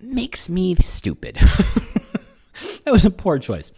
makes 0.00 0.48
me 0.48 0.76
stupid. 0.76 1.34
that 2.84 2.92
was 2.92 3.04
a 3.04 3.10
poor 3.10 3.40
choice. 3.40 3.72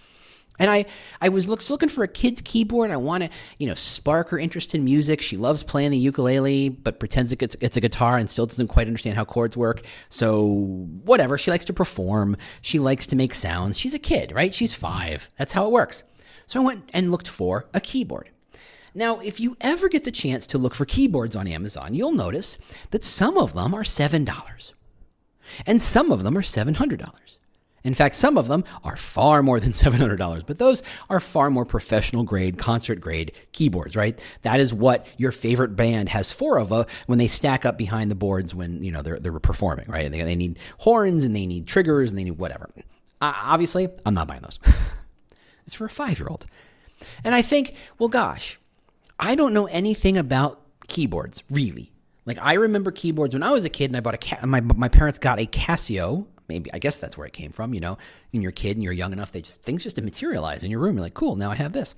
And 0.60 0.70
I, 0.70 0.84
I 1.20 1.30
was 1.30 1.48
look, 1.48 1.68
looking 1.70 1.88
for 1.88 2.04
a 2.04 2.08
kid's 2.08 2.40
keyboard. 2.42 2.92
I 2.92 2.96
want 2.98 3.24
to, 3.24 3.30
you 3.58 3.66
know, 3.66 3.74
spark 3.74 4.28
her 4.28 4.38
interest 4.38 4.74
in 4.74 4.84
music. 4.84 5.20
She 5.20 5.36
loves 5.36 5.64
playing 5.64 5.90
the 5.90 5.98
ukulele, 5.98 6.68
but 6.68 7.00
pretends 7.00 7.32
it's, 7.32 7.56
it's 7.60 7.76
a 7.76 7.80
guitar 7.80 8.18
and 8.18 8.30
still 8.30 8.46
doesn't 8.46 8.68
quite 8.68 8.86
understand 8.86 9.16
how 9.16 9.24
chords 9.24 9.56
work. 9.56 9.82
So, 10.10 10.44
whatever. 11.04 11.36
She 11.38 11.50
likes 11.50 11.64
to 11.64 11.72
perform. 11.72 12.36
She 12.60 12.78
likes 12.78 13.06
to 13.08 13.16
make 13.16 13.34
sounds. 13.34 13.78
She's 13.78 13.94
a 13.94 13.98
kid, 13.98 14.32
right? 14.32 14.54
She's 14.54 14.74
five. 14.74 15.30
That's 15.36 15.52
how 15.52 15.64
it 15.66 15.72
works. 15.72 16.04
So 16.46 16.60
I 16.60 16.64
went 16.64 16.90
and 16.92 17.10
looked 17.10 17.28
for 17.28 17.66
a 17.72 17.80
keyboard. 17.80 18.28
Now, 18.94 19.20
if 19.20 19.38
you 19.38 19.56
ever 19.60 19.88
get 19.88 20.04
the 20.04 20.10
chance 20.10 20.46
to 20.48 20.58
look 20.58 20.74
for 20.74 20.84
keyboards 20.84 21.36
on 21.36 21.46
Amazon, 21.46 21.94
you'll 21.94 22.12
notice 22.12 22.58
that 22.90 23.04
some 23.04 23.38
of 23.38 23.54
them 23.54 23.72
are 23.72 23.84
$7 23.84 24.72
and 25.66 25.80
some 25.80 26.10
of 26.10 26.22
them 26.22 26.36
are 26.36 26.42
$700. 26.42 27.36
In 27.82 27.94
fact, 27.94 28.14
some 28.14 28.36
of 28.36 28.48
them 28.48 28.64
are 28.84 28.96
far 28.96 29.42
more 29.42 29.60
than 29.60 29.72
$700, 29.72 30.46
but 30.46 30.58
those 30.58 30.82
are 31.08 31.20
far 31.20 31.50
more 31.50 31.64
professional 31.64 32.24
grade, 32.24 32.58
concert 32.58 33.00
grade 33.00 33.32
keyboards, 33.52 33.96
right? 33.96 34.20
That 34.42 34.60
is 34.60 34.74
what 34.74 35.06
your 35.16 35.32
favorite 35.32 35.76
band 35.76 36.10
has 36.10 36.32
four 36.32 36.58
of 36.58 36.72
uh, 36.72 36.84
when 37.06 37.18
they 37.18 37.28
stack 37.28 37.64
up 37.64 37.78
behind 37.78 38.10
the 38.10 38.14
boards 38.14 38.54
when, 38.54 38.82
you 38.82 38.92
know, 38.92 39.02
they're, 39.02 39.18
they're 39.18 39.38
performing, 39.38 39.86
right? 39.88 40.10
They, 40.10 40.22
they 40.22 40.36
need 40.36 40.58
horns 40.78 41.24
and 41.24 41.34
they 41.34 41.46
need 41.46 41.66
triggers 41.66 42.10
and 42.10 42.18
they 42.18 42.24
need 42.24 42.38
whatever. 42.38 42.70
Obviously, 43.20 43.88
I'm 44.06 44.14
not 44.14 44.28
buying 44.28 44.42
those. 44.42 44.58
it's 45.66 45.74
for 45.74 45.84
a 45.84 45.90
five 45.90 46.18
year 46.18 46.28
old. 46.28 46.46
And 47.24 47.34
I 47.34 47.42
think, 47.42 47.74
well, 47.98 48.08
gosh, 48.08 48.58
I 49.18 49.34
don't 49.34 49.52
know 49.52 49.66
anything 49.66 50.16
about 50.16 50.60
keyboards, 50.88 51.42
really. 51.50 51.92
Like 52.26 52.38
I 52.40 52.54
remember 52.54 52.90
keyboards 52.90 53.34
when 53.34 53.42
I 53.42 53.50
was 53.50 53.64
a 53.64 53.68
kid 53.68 53.86
and 53.86 53.96
I 53.96 54.00
bought 54.00 54.42
a 54.42 54.46
my 54.46 54.60
my 54.60 54.88
parents 54.88 55.18
got 55.18 55.40
a 55.40 55.46
Casio 55.46 56.26
maybe 56.50 56.70
I 56.74 56.78
guess 56.78 56.98
that's 56.98 57.16
where 57.16 57.26
it 57.26 57.32
came 57.32 57.52
from. 57.52 57.72
You 57.72 57.80
know, 57.80 57.96
when 58.32 58.42
you're 58.42 58.50
a 58.50 58.52
kid 58.52 58.76
and 58.76 58.82
you're 58.82 58.92
young 58.92 59.12
enough, 59.12 59.32
they 59.32 59.40
just 59.40 59.62
things 59.62 59.82
just 59.82 60.00
materialize 60.00 60.62
in 60.62 60.70
your 60.70 60.80
room. 60.80 60.96
You're 60.96 61.04
like, 61.04 61.14
cool, 61.14 61.36
now 61.36 61.50
I 61.50 61.54
have 61.54 61.72
this. 61.72 61.94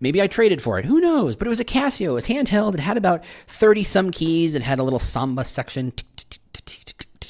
Maybe 0.00 0.20
I 0.20 0.26
traded 0.26 0.60
for 0.60 0.78
it. 0.78 0.84
Who 0.84 1.00
knows? 1.00 1.34
But 1.34 1.46
it 1.46 1.50
was 1.50 1.60
a 1.60 1.64
Casio. 1.64 2.10
It 2.10 2.12
was 2.12 2.26
handheld. 2.26 2.74
It 2.74 2.80
had 2.80 2.96
about 2.96 3.24
thirty 3.46 3.84
some 3.84 4.10
keys. 4.10 4.54
It 4.54 4.62
had 4.62 4.78
a 4.78 4.82
little 4.82 4.98
samba 4.98 5.44
section. 5.44 5.92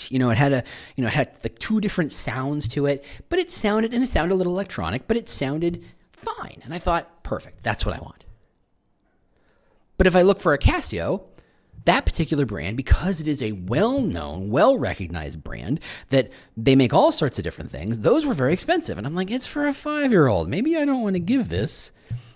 You 0.08 0.18
know, 0.18 0.30
it 0.30 0.38
had 0.38 0.52
a 0.52 0.64
you 0.96 1.02
know 1.02 1.08
it 1.08 1.14
had 1.14 1.38
like 1.44 1.58
two 1.58 1.80
different 1.80 2.12
sounds 2.12 2.66
to 2.68 2.86
it, 2.86 3.04
but 3.28 3.38
it 3.38 3.50
sounded 3.50 3.94
and 3.94 4.02
it 4.02 4.10
sounded 4.10 4.34
a 4.34 4.36
little 4.36 4.54
electronic, 4.54 5.06
but 5.06 5.16
it 5.16 5.28
sounded 5.28 5.84
fine. 6.12 6.60
And 6.64 6.74
I 6.74 6.78
thought, 6.78 7.22
perfect. 7.22 7.62
That's 7.62 7.86
what 7.86 7.94
I 7.94 8.00
want. 8.00 8.24
But 9.98 10.06
if 10.06 10.14
I 10.16 10.22
look 10.22 10.40
for 10.40 10.54
a 10.54 10.58
Casio, 10.58 11.22
that 11.88 12.04
particular 12.04 12.44
brand, 12.44 12.76
because 12.76 13.18
it 13.20 13.26
is 13.26 13.42
a 13.42 13.52
well 13.52 14.02
known, 14.02 14.50
well 14.50 14.76
recognized 14.76 15.42
brand 15.42 15.80
that 16.10 16.30
they 16.54 16.76
make 16.76 16.92
all 16.92 17.10
sorts 17.10 17.38
of 17.38 17.44
different 17.44 17.70
things, 17.70 18.00
those 18.00 18.26
were 18.26 18.34
very 18.34 18.52
expensive. 18.52 18.98
And 18.98 19.06
I'm 19.06 19.14
like, 19.14 19.30
it's 19.30 19.46
for 19.46 19.66
a 19.66 19.72
five 19.72 20.10
year 20.10 20.26
old. 20.26 20.50
Maybe 20.50 20.76
I 20.76 20.84
don't 20.84 21.02
want 21.02 21.14
to 21.14 21.20
give 21.20 21.48
this 21.48 21.90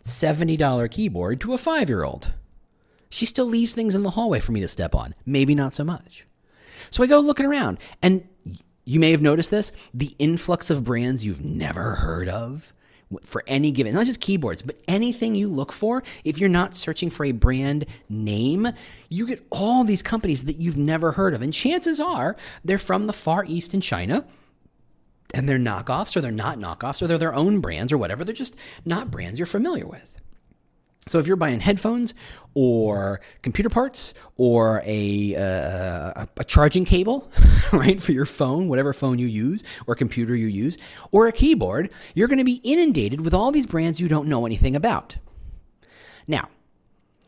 $70 0.06 0.90
keyboard 0.90 1.40
to 1.42 1.52
a 1.52 1.58
five 1.58 1.90
year 1.90 2.02
old. 2.02 2.32
She 3.10 3.26
still 3.26 3.44
leaves 3.44 3.74
things 3.74 3.94
in 3.94 4.04
the 4.04 4.10
hallway 4.10 4.40
for 4.40 4.52
me 4.52 4.60
to 4.60 4.68
step 4.68 4.94
on. 4.94 5.14
Maybe 5.26 5.54
not 5.54 5.74
so 5.74 5.84
much. 5.84 6.26
So 6.90 7.02
I 7.02 7.06
go 7.06 7.20
looking 7.20 7.44
around, 7.46 7.78
and 8.00 8.26
you 8.86 8.98
may 8.98 9.10
have 9.10 9.20
noticed 9.20 9.50
this 9.50 9.70
the 9.92 10.16
influx 10.18 10.70
of 10.70 10.82
brands 10.82 11.24
you've 11.26 11.44
never 11.44 11.96
heard 11.96 12.28
of 12.30 12.72
for 13.24 13.42
any 13.46 13.70
given, 13.70 13.94
not 13.94 14.06
just 14.06 14.20
keyboards, 14.20 14.62
but 14.62 14.76
anything 14.88 15.34
you 15.34 15.48
look 15.48 15.72
for, 15.72 16.02
if 16.24 16.38
you're 16.38 16.48
not 16.48 16.74
searching 16.74 17.10
for 17.10 17.24
a 17.24 17.32
brand 17.32 17.86
name, 18.08 18.68
you 19.08 19.26
get 19.26 19.46
all 19.50 19.84
these 19.84 20.02
companies 20.02 20.44
that 20.44 20.56
you've 20.56 20.76
never 20.76 21.12
heard 21.12 21.34
of. 21.34 21.42
And 21.42 21.52
chances 21.52 22.00
are 22.00 22.36
they're 22.64 22.78
from 22.78 23.06
the 23.06 23.12
Far 23.12 23.44
East 23.44 23.74
in 23.74 23.80
China 23.80 24.24
and 25.34 25.48
they're 25.48 25.58
knockoffs 25.58 26.16
or 26.16 26.20
they're 26.20 26.30
not 26.30 26.58
knockoffs 26.58 27.02
or 27.02 27.06
they're 27.06 27.18
their 27.18 27.34
own 27.34 27.60
brands 27.60 27.92
or 27.92 27.98
whatever. 27.98 28.24
They're 28.24 28.34
just 28.34 28.56
not 28.84 29.10
brands 29.10 29.38
you're 29.38 29.46
familiar 29.46 29.86
with. 29.86 30.11
So 31.08 31.18
if 31.18 31.26
you're 31.26 31.36
buying 31.36 31.58
headphones 31.60 32.14
or 32.54 33.20
computer 33.42 33.68
parts 33.68 34.14
or 34.36 34.82
a, 34.84 35.34
uh, 35.34 36.26
a 36.36 36.44
charging 36.44 36.84
cable, 36.84 37.28
right, 37.72 38.00
for 38.00 38.12
your 38.12 38.24
phone, 38.24 38.68
whatever 38.68 38.92
phone 38.92 39.18
you 39.18 39.26
use 39.26 39.64
or 39.86 39.96
computer 39.96 40.36
you 40.36 40.46
use, 40.46 40.78
or 41.10 41.26
a 41.26 41.32
keyboard, 41.32 41.92
you're 42.14 42.28
going 42.28 42.38
to 42.38 42.44
be 42.44 42.60
inundated 42.62 43.22
with 43.22 43.34
all 43.34 43.50
these 43.50 43.66
brands 43.66 44.00
you 44.00 44.06
don't 44.06 44.28
know 44.28 44.46
anything 44.46 44.76
about. 44.76 45.16
Now, 46.28 46.48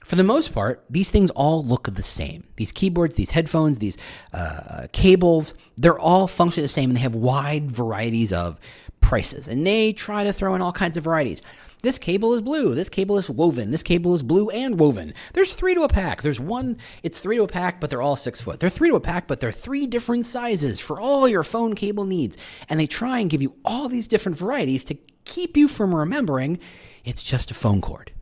for 0.05 0.17
the 0.17 0.23
most 0.23 0.53
part, 0.53 0.85
these 0.89 1.11
things 1.11 1.31
all 1.31 1.65
look 1.65 1.93
the 1.93 2.03
same. 2.03 2.45
These 2.57 2.71
keyboards, 2.71 3.17
these 3.17 3.31
headphones, 3.31 3.79
these 3.79 3.99
uh, 4.33 4.87
cables, 4.93 5.55
they're 5.77 5.99
all 5.99 6.29
function 6.29 6.63
the 6.63 6.69
same 6.69 6.91
and 6.91 6.97
they 6.97 7.03
have 7.03 7.15
wide 7.15 7.73
varieties 7.73 8.33
of 8.33 8.61
prices. 9.01 9.49
And 9.49 9.67
they 9.67 9.93
try 9.93 10.23
to 10.23 10.33
throw 10.33 10.55
in 10.55 10.61
all 10.61 10.73
kinds 10.73 10.97
of 10.97 11.05
varieties. 11.05 11.43
This 11.85 11.99
cable 11.99 12.33
is 12.33 12.41
blue. 12.41 12.75
This 12.75 12.89
cable 12.89 13.19
is 13.19 13.29
woven. 13.29 13.71
This 13.71 13.83
cable 13.83 14.15
is 14.15 14.23
blue 14.23 14.49
and 14.49 14.81
woven. 14.81 15.13
There's 15.35 15.55
three 15.55 15.75
to 15.75 15.83
a 15.83 15.89
pack. 15.89 16.23
There's 16.23 16.41
one, 16.41 16.79
it's 17.03 17.21
three 17.21 17.37
to 17.37 17.43
a 17.43 17.49
pack, 17.49 17.79
but 17.79 17.91
they're 17.91 18.01
all 18.01 18.17
six 18.17 18.41
foot. 18.41 18.59
They're 18.59 18.71
three 18.71 18.89
to 18.89 18.97
a 18.97 19.01
pack, 19.01 19.29
but 19.29 19.39
they're 19.39 19.53
three 19.53 19.87
different 19.87 20.25
sizes 20.25 20.81
for 20.81 20.99
all 20.99 21.29
your 21.29 21.45
phone 21.45 21.75
cable 21.75 22.07
needs. 22.07 22.39
And 22.71 22.81
they 22.81 22.87
try 22.87 23.19
and 23.19 23.29
give 23.29 23.43
you 23.43 23.57
all 23.67 23.91
these 23.91 24.09
different 24.09 24.39
varieties 24.39 24.83
to 24.85 24.97
keep 25.27 25.59
you 25.59 25.69
from 25.69 25.95
remembering 25.95 26.59
it's 27.05 27.23
just 27.23 27.51
a 27.51 27.55
phone 27.55 27.83
cord. 27.83 28.13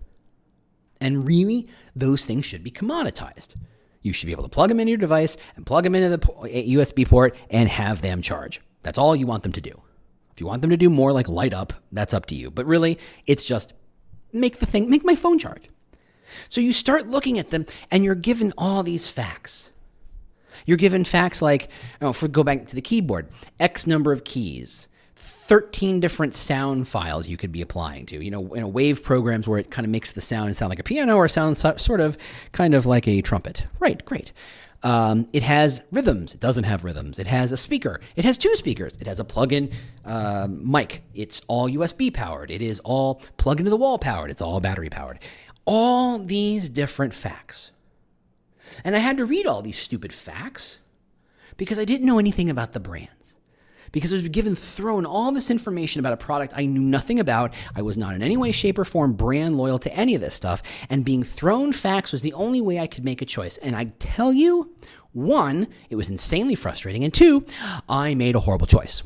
And 1.01 1.25
really, 1.25 1.69
those 1.95 2.27
things 2.27 2.45
should 2.45 2.65
be 2.65 2.73
commoditized. 2.73 3.55
You 4.03 4.13
should 4.13 4.27
be 4.27 4.33
able 4.33 4.43
to 4.43 4.49
plug 4.49 4.71
them 4.71 4.81
into 4.81 4.91
your 4.91 4.99
device 4.99 5.37
and 5.55 5.65
plug 5.65 5.85
them 5.85 5.95
into 5.95 6.09
the 6.09 6.19
USB 6.19 7.09
port 7.09 7.37
and 7.49 7.69
have 7.69 8.03
them 8.03 8.23
charge. 8.23 8.61
That's 8.83 8.99
all 8.99 9.15
you 9.15 9.29
want 9.29 9.45
them 9.45 9.53
to 9.53 9.61
do. 9.61 9.83
You 10.43 10.47
want 10.49 10.61
them 10.61 10.71
to 10.71 10.77
do 10.77 10.91
more 10.91 11.13
like 11.13 11.29
light 11.29 11.55
up, 11.55 11.73
that's 11.93 12.13
up 12.13 12.27
to 12.27 12.35
you. 12.35 12.51
But 12.51 12.67
really, 12.67 12.99
it's 13.29 13.45
just 13.45 13.75
make 14.33 14.59
the 14.59 14.67
thing, 14.67 14.91
make 14.91 15.05
my 15.05 15.15
phone 15.15 15.39
charge. 15.39 15.69
So 16.49 16.61
you 16.61 16.73
start 16.73 17.07
looking 17.07 17.39
at 17.39 17.51
them 17.51 17.65
and 17.93 18.03
you're 18.03 18.17
given 18.17 18.53
all 18.59 18.83
these 18.83 19.09
facts. 19.09 19.71
You're 20.67 20.79
given 20.79 21.05
facts 21.05 21.41
like, 21.41 21.71
oh, 22.01 22.11
if 22.11 22.23
we 22.23 22.29
go 22.29 22.43
back 22.43 22.67
to 22.67 22.75
the 22.75 22.83
keyboard, 22.83 23.29
X 23.61 23.87
number 23.87 24.11
of 24.11 24.25
keys, 24.25 24.89
13 25.15 26.01
different 26.01 26.35
sound 26.35 26.89
files 26.89 27.29
you 27.29 27.37
could 27.37 27.53
be 27.53 27.63
applying 27.63 28.05
to. 28.07 28.21
You 28.21 28.33
know, 28.33 28.53
in 28.55 28.73
wave 28.73 29.05
programs 29.05 29.47
where 29.47 29.61
it 29.61 29.71
kind 29.71 29.85
of 29.85 29.93
makes 29.93 30.11
the 30.11 30.21
sound 30.21 30.57
sound 30.57 30.71
like 30.71 30.81
a 30.81 30.83
piano 30.83 31.15
or 31.15 31.29
sound 31.29 31.57
sort 31.57 32.01
of 32.01 32.19
kind 32.51 32.75
of 32.75 32.85
like 32.85 33.07
a 33.07 33.23
trumpet. 33.23 33.63
Right, 33.79 34.05
great. 34.05 34.33
Um, 34.83 35.29
it 35.33 35.43
has 35.43 35.83
rhythms. 35.93 36.35
It 36.35 36.41
doesn't 36.41 36.65
have 36.65 36.85
rhythms. 36.85 37.19
It 37.19 37.29
has 37.29 37.53
a 37.53 37.57
speaker. 37.57 38.01
It 38.17 38.25
has 38.25 38.37
two 38.37 38.55
speakers. 38.57 38.97
It 39.01 39.07
has 39.07 39.21
a 39.21 39.25
plug-in 39.25 39.71
uh, 40.05 40.49
mic. 40.51 41.03
It's 41.15 41.41
all 41.47 41.69
USB 41.69 42.13
powered. 42.13 42.51
It 42.51 42.63
is 42.63 42.81
all 42.81 43.23
plug 43.37 43.61
into 43.61 43.71
the 43.71 43.77
wall 43.77 43.99
powered. 43.99 44.31
It's 44.31 44.43
all 44.43 44.61
battery 44.61 44.91
powered. 44.91 45.21
All 45.65 46.19
these 46.19 46.69
different 46.69 47.15
facts. 47.15 47.71
And 48.85 48.97
I 48.97 48.99
had 48.99 49.17
to 49.19 49.25
read 49.25 49.47
all 49.47 49.63
these 49.63 49.79
stupid 49.79 50.13
facts 50.13 50.79
because 51.57 51.79
I 51.79 51.85
didn't 51.85 52.07
know 52.07 52.19
anything 52.19 52.51
about 52.51 52.73
the 52.73 52.81
brand 52.81 53.09
because 53.93 54.13
I 54.13 54.17
was 54.17 54.29
given 54.29 54.57
thrown 54.57 55.07
all 55.07 55.31
this 55.33 55.51
information 55.51 56.01
about 56.01 56.13
a 56.13 56.17
product 56.17 56.55
I 56.57 56.67
knew 56.67 56.81
nothing 56.81 57.21
about. 57.21 57.55
I 57.77 57.83
was 57.83 57.97
not 57.97 58.15
in 58.15 58.23
any 58.23 58.37
way, 58.37 58.53
shape, 58.53 58.79
or 58.79 58.85
form 58.85 59.13
brand 59.13 59.57
loyal 59.57 59.79
to 59.81 59.95
any 59.95 60.15
of 60.15 60.21
this 60.21 60.35
stuff. 60.35 60.63
And 60.91 61.05
being 61.05 61.23
thrown 61.23 61.73
facts 61.73 62.13
was 62.13 62.23
the 62.23 62.33
only 62.33 62.61
way 62.61 62.79
I 62.79 62.87
could 62.87 63.05
make 63.05 63.23
a 63.23 63.27
choice. 63.27 63.59
And 63.59 63.77
I 63.77 63.93
tell 63.99 64.33
you, 64.33 64.75
one, 65.13 65.69
it 65.91 65.97
was 65.97 66.09
insanely 66.09 66.55
frustrating. 66.55 67.05
And 67.05 67.13
two, 67.13 67.45
I 67.89 68.15
made 68.15 68.35
a 68.35 68.41
horrible 68.41 68.67
choice. 68.67 69.03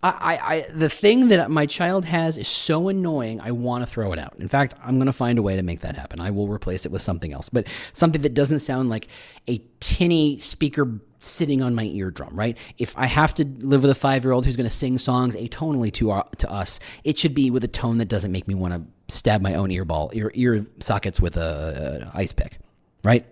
I, 0.00 0.38
I, 0.40 0.66
the 0.72 0.88
thing 0.88 1.28
that 1.28 1.50
my 1.50 1.66
child 1.66 2.04
has 2.04 2.38
is 2.38 2.46
so 2.46 2.88
annoying. 2.88 3.40
I 3.40 3.50
want 3.50 3.82
to 3.82 3.86
throw 3.90 4.12
it 4.12 4.18
out. 4.18 4.36
In 4.38 4.46
fact, 4.46 4.74
I'm 4.82 4.96
going 4.96 5.06
to 5.06 5.12
find 5.12 5.38
a 5.38 5.42
way 5.42 5.56
to 5.56 5.62
make 5.62 5.80
that 5.80 5.96
happen. 5.96 6.20
I 6.20 6.30
will 6.30 6.46
replace 6.46 6.86
it 6.86 6.92
with 6.92 7.02
something 7.02 7.32
else, 7.32 7.48
but 7.48 7.66
something 7.92 8.22
that 8.22 8.32
doesn't 8.34 8.60
sound 8.60 8.90
like 8.90 9.08
a 9.48 9.60
tinny 9.80 10.38
speaker 10.38 11.00
sitting 11.18 11.62
on 11.62 11.74
my 11.74 11.82
eardrum. 11.82 12.36
Right? 12.36 12.56
If 12.78 12.96
I 12.96 13.06
have 13.06 13.34
to 13.36 13.44
live 13.44 13.82
with 13.82 13.90
a 13.90 13.94
five 13.94 14.24
year 14.24 14.32
old 14.32 14.46
who's 14.46 14.56
going 14.56 14.68
to 14.68 14.74
sing 14.74 14.98
songs 14.98 15.34
atonally 15.34 15.92
to 15.94 16.10
our, 16.10 16.28
to 16.38 16.50
us, 16.50 16.78
it 17.02 17.18
should 17.18 17.34
be 17.34 17.50
with 17.50 17.64
a 17.64 17.68
tone 17.68 17.98
that 17.98 18.06
doesn't 18.06 18.30
make 18.30 18.46
me 18.46 18.54
want 18.54 18.74
to 18.74 19.14
stab 19.14 19.40
my 19.40 19.54
own 19.54 19.70
earball 19.70 20.14
ear 20.14 20.30
ear 20.34 20.64
sockets 20.78 21.20
with 21.20 21.36
a, 21.36 22.10
a 22.14 22.16
ice 22.16 22.32
pick. 22.32 22.58
Right? 23.02 23.26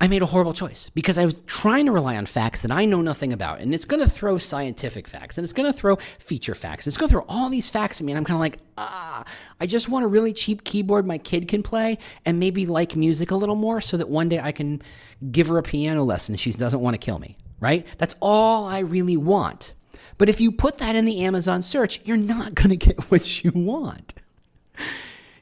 I 0.00 0.08
made 0.08 0.22
a 0.22 0.26
horrible 0.26 0.52
choice 0.52 0.90
because 0.90 1.18
I 1.18 1.24
was 1.24 1.40
trying 1.46 1.86
to 1.86 1.92
rely 1.92 2.16
on 2.16 2.26
facts 2.26 2.62
that 2.62 2.70
I 2.70 2.84
know 2.84 3.00
nothing 3.00 3.32
about. 3.32 3.60
And 3.60 3.74
it's 3.74 3.84
going 3.84 4.02
to 4.02 4.10
throw 4.10 4.38
scientific 4.38 5.08
facts 5.08 5.38
and 5.38 5.44
it's 5.44 5.52
going 5.52 5.72
to 5.72 5.78
throw 5.78 5.96
feature 6.18 6.54
facts. 6.54 6.86
It's 6.86 6.96
going 6.96 7.08
to 7.08 7.12
throw 7.12 7.24
all 7.28 7.48
these 7.48 7.70
facts 7.70 8.00
at 8.00 8.04
me. 8.04 8.12
And 8.12 8.18
I'm 8.18 8.24
kind 8.24 8.36
of 8.36 8.40
like, 8.40 8.58
ah, 8.76 9.24
I 9.60 9.66
just 9.66 9.88
want 9.88 10.04
a 10.04 10.08
really 10.08 10.32
cheap 10.32 10.64
keyboard 10.64 11.06
my 11.06 11.16
kid 11.16 11.48
can 11.48 11.62
play 11.62 11.98
and 12.26 12.38
maybe 12.38 12.66
like 12.66 12.96
music 12.96 13.30
a 13.30 13.36
little 13.36 13.54
more 13.54 13.80
so 13.80 13.96
that 13.96 14.08
one 14.08 14.28
day 14.28 14.40
I 14.40 14.52
can 14.52 14.82
give 15.30 15.48
her 15.48 15.58
a 15.58 15.62
piano 15.62 16.04
lesson 16.04 16.34
and 16.34 16.40
she 16.40 16.52
doesn't 16.52 16.80
want 16.80 16.94
to 16.94 16.98
kill 16.98 17.18
me, 17.18 17.38
right? 17.60 17.86
That's 17.96 18.16
all 18.20 18.66
I 18.66 18.80
really 18.80 19.16
want. 19.16 19.72
But 20.18 20.28
if 20.28 20.40
you 20.40 20.52
put 20.52 20.78
that 20.78 20.96
in 20.96 21.06
the 21.06 21.20
Amazon 21.20 21.62
search, 21.62 22.00
you're 22.04 22.16
not 22.16 22.54
going 22.54 22.70
to 22.70 22.76
get 22.76 23.00
what 23.10 23.42
you 23.44 23.52
want. 23.54 24.12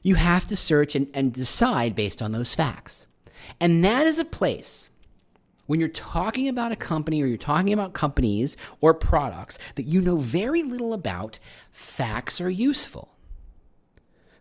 You 0.03 0.17
have 0.17 0.47
to 0.49 0.57
search 0.57 0.95
and, 0.95 1.09
and 1.15 1.33
decide 1.33 1.95
based 1.95 2.21
on 2.21 2.33
those 2.33 2.55
facts. 2.55 3.07
And 3.61 3.85
that 3.85 4.07
is 4.07 4.19
a 4.19 4.25
place 4.25 4.89
when 5.67 5.81
you're 5.81 5.89
talking 5.89 6.49
about 6.49 6.73
a 6.73 6.77
company 6.77 7.23
or 7.23 7.27
you're 7.27 7.39
talking 7.39 7.73
about 7.73 7.93
companies 7.93 8.57
or 8.81 8.93
products 8.93 9.59
that 9.77 9.85
you 9.85 10.01
know 10.01 10.17
very 10.17 10.63
little 10.63 10.93
about, 10.93 11.39
facts 11.71 12.41
are 12.41 12.51
useful. 12.51 13.09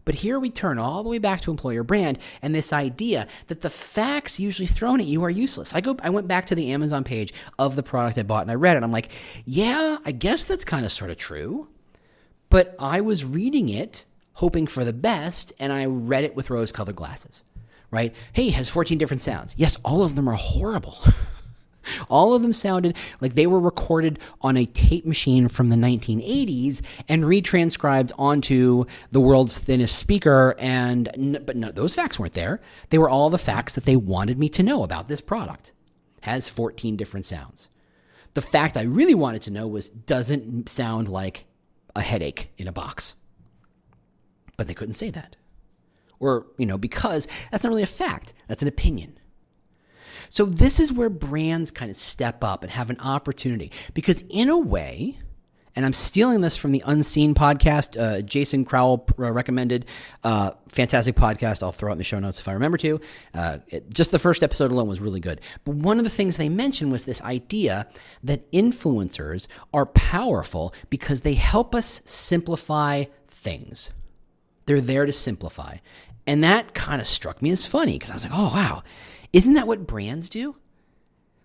But 0.04 0.16
here 0.16 0.40
we 0.40 0.50
turn 0.50 0.80
all 0.80 1.04
the 1.04 1.10
way 1.10 1.20
back 1.20 1.42
to 1.42 1.52
employer 1.52 1.84
brand 1.84 2.18
and 2.42 2.56
this 2.56 2.74
idea 2.74 3.28
that 3.48 3.62
the 3.62 3.70
facts 3.70 4.40
usually 4.40 4.66
thrown 4.66 5.00
at 5.00 5.06
you 5.06 5.24
are 5.24 5.30
useless. 5.30 5.76
I 5.76 5.82
go 5.82 5.96
I 6.02 6.10
went 6.10 6.28
back 6.28 6.48
to 6.48 6.56
the 6.56 6.72
Amazon 6.72 7.04
page 7.04 7.34
of 7.60 7.76
the 7.76 7.84
product 7.84 8.18
I 8.18 8.24
bought 8.24 8.42
and 8.42 8.52
I 8.52 8.56
read 8.56 8.78
it. 8.78 8.84
I'm 8.84 8.92
like, 8.92 9.10
yeah, 9.46 10.00
I 10.04 10.12
guess 10.12 10.44
that's 10.44 10.66
kind 10.66 10.86
of 10.86 10.92
sort 10.92 11.12
of 11.12 11.18
true. 11.18 11.68
But 12.50 12.76
I 12.80 13.02
was 13.02 13.24
reading 13.24 13.70
it 13.70 14.06
hoping 14.34 14.66
for 14.66 14.84
the 14.84 14.92
best 14.92 15.54
and 15.60 15.72
I 15.72 15.86
read 15.86 16.24
it 16.24 16.36
with 16.36 16.50
rose-colored 16.50 16.96
glasses 16.96 17.44
right? 17.92 18.16
Hey, 18.34 18.50
has 18.50 18.70
14 18.70 18.98
different 18.98 19.22
sounds. 19.22 19.54
Yes, 19.58 19.78
all 19.84 20.04
of 20.04 20.16
them 20.16 20.28
are 20.28 20.36
horrible. 20.36 20.98
all 22.10 22.34
of 22.34 22.42
them 22.42 22.54
sounded 22.54 22.96
like 23.20 23.36
they 23.36 23.48
were 23.48 23.60
recorded 23.60 24.20
on 24.42 24.58
a 24.58 24.66
tape 24.66 25.06
machine 25.06 25.48
from 25.48 25.70
the 25.70 25.76
1980s 25.76 26.82
and 27.08 27.24
retranscribed 27.24 28.12
onto 28.18 28.86
the 29.12 29.20
world's 29.20 29.58
thinnest 29.58 29.98
speaker 29.98 30.56
and 30.58 31.40
but 31.46 31.56
no, 31.56 31.72
those 31.72 31.94
facts 31.96 32.18
weren't 32.18 32.34
there. 32.34 32.62
They 32.90 32.98
were 32.98 33.10
all 33.10 33.30
the 33.30 33.38
facts 33.38 33.76
that 33.76 33.86
they 33.86 33.96
wanted 33.96 34.40
me 34.40 34.50
to 34.50 34.64
know 34.64 34.84
about 34.84 35.08
this 35.08 35.22
product. 35.22 35.74
Has 36.22 36.48
14 36.48 36.96
different 36.96 37.26
sounds. 37.26 37.68
The 38.34 38.42
fact 38.42 38.78
I 38.78 38.84
really 38.84 39.16
wanted 39.16 39.42
to 39.44 39.52
know 39.52 39.68
was 39.68 39.90
doesn't 39.90 40.70
sound 40.70 41.10
like 41.10 41.46
a 41.96 42.02
headache 42.02 42.52
in 42.58 42.68
a 42.68 42.72
box. 42.72 43.16
But 44.56 44.68
they 44.68 44.74
couldn't 44.74 44.94
say 44.94 45.10
that 45.10 45.36
or, 46.22 46.48
you 46.58 46.66
know, 46.66 46.78
because 46.78 47.28
that's 47.52 47.64
not 47.64 47.70
really 47.70 47.84
a 47.84 47.88
fact, 47.88 48.34
that's 48.48 48.62
an 48.62 48.70
opinion. 48.70 49.18
So 50.30 50.46
this 50.46 50.80
is 50.80 50.94
where 50.94 51.10
brands 51.10 51.72
kind 51.72 51.92
of 51.92 51.98
step 51.98 52.42
up 52.44 52.64
and 52.64 52.72
have 52.72 52.90
an 52.90 53.00
opportunity 53.02 53.72
because, 53.94 54.24
in 54.30 54.48
a 54.48 54.58
way, 54.58 55.18
and 55.76 55.86
I'm 55.86 55.94
stealing 55.94 56.42
this 56.42 56.58
from 56.58 56.72
the 56.72 56.84
Unseen 56.86 57.34
podcast. 57.34 58.00
Uh, 58.00 58.22
Jason 58.22 58.66
Crowell 58.66 59.06
uh, 59.18 59.32
recommended, 59.32 59.86
uh, 60.24 60.52
fantastic 60.68 61.16
podcast. 61.16 61.64
I'll 61.64 61.72
throw 61.72 61.90
it 61.90 61.94
in 61.94 61.98
the 61.98 62.04
show 62.04 62.20
notes 62.20 62.40
if 62.40 62.48
I 62.48 62.54
remember 62.54 62.78
to. 62.78 63.00
Uh, 63.34 63.58
it, 63.68 63.94
just 63.94 64.12
the 64.12 64.20
first 64.20 64.44
episode 64.44 64.72
alone 64.72 64.88
was 64.88 65.00
really 65.00 65.20
good. 65.20 65.42
But 65.64 65.76
one 65.76 65.98
of 65.98 66.04
the 66.04 66.10
things 66.10 66.38
they 66.38 66.50
mentioned 66.50 66.92
was 66.92 67.06
this 67.06 67.22
idea 67.22 67.88
that 68.24 68.50
influencers 68.52 69.48
are 69.74 69.86
powerful 69.86 70.74
because 70.90 71.22
they 71.22 71.36
help 71.36 71.74
us 71.74 72.02
simplify 72.06 73.06
things. 73.28 73.92
They're 74.66 74.82
there 74.82 75.06
to 75.06 75.14
simplify. 75.14 75.78
And 76.28 76.44
that 76.44 76.74
kind 76.74 77.02
of 77.02 77.08
struck 77.08 77.42
me 77.42 77.52
as 77.52 77.66
funny 77.66 77.94
because 77.94 78.12
I 78.12 78.14
was 78.14 78.24
like, 78.24 78.34
oh, 78.36 78.54
wow, 78.54 78.84
isn't 79.34 79.54
that 79.54 79.68
what 79.68 79.88
brands 79.88 80.30
do? 80.30 80.56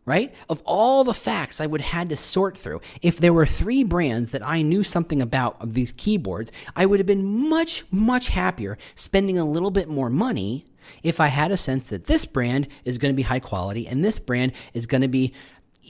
Right? 0.04 0.32
Of 0.48 0.62
all 0.64 1.02
the 1.02 1.14
facts 1.14 1.60
I 1.60 1.66
would 1.66 1.80
have 1.80 1.98
had 1.98 2.10
to 2.10 2.16
sort 2.16 2.56
through, 2.56 2.80
if 3.02 3.18
there 3.18 3.32
were 3.32 3.46
three 3.46 3.82
brands 3.82 4.30
that 4.30 4.46
I 4.46 4.62
knew 4.62 4.84
something 4.84 5.20
about 5.20 5.60
of 5.60 5.74
these 5.74 5.90
keyboards, 5.92 6.52
I 6.76 6.86
would 6.86 7.00
have 7.00 7.06
been 7.06 7.48
much, 7.48 7.84
much 7.90 8.28
happier 8.28 8.78
spending 8.94 9.36
a 9.36 9.44
little 9.44 9.72
bit 9.72 9.88
more 9.88 10.08
money 10.08 10.64
if 11.02 11.18
I 11.18 11.26
had 11.26 11.50
a 11.50 11.56
sense 11.56 11.86
that 11.86 12.04
this 12.04 12.24
brand 12.24 12.68
is 12.84 12.98
going 12.98 13.12
to 13.12 13.16
be 13.16 13.24
high 13.24 13.40
quality 13.40 13.88
and 13.88 14.04
this 14.04 14.20
brand 14.20 14.52
is 14.74 14.86
going 14.86 15.00
to 15.00 15.08
be 15.08 15.34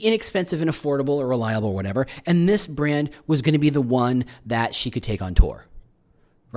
inexpensive 0.01 0.61
and 0.61 0.69
affordable 0.69 1.17
or 1.17 1.27
reliable 1.27 1.69
or 1.69 1.75
whatever, 1.75 2.07
and 2.25 2.49
this 2.49 2.65
brand 2.65 3.11
was 3.27 3.43
going 3.43 3.53
to 3.53 3.59
be 3.59 3.69
the 3.69 3.81
one 3.81 4.25
that 4.47 4.73
she 4.73 4.89
could 4.89 5.03
take 5.03 5.21
on 5.21 5.35
tour 5.35 5.66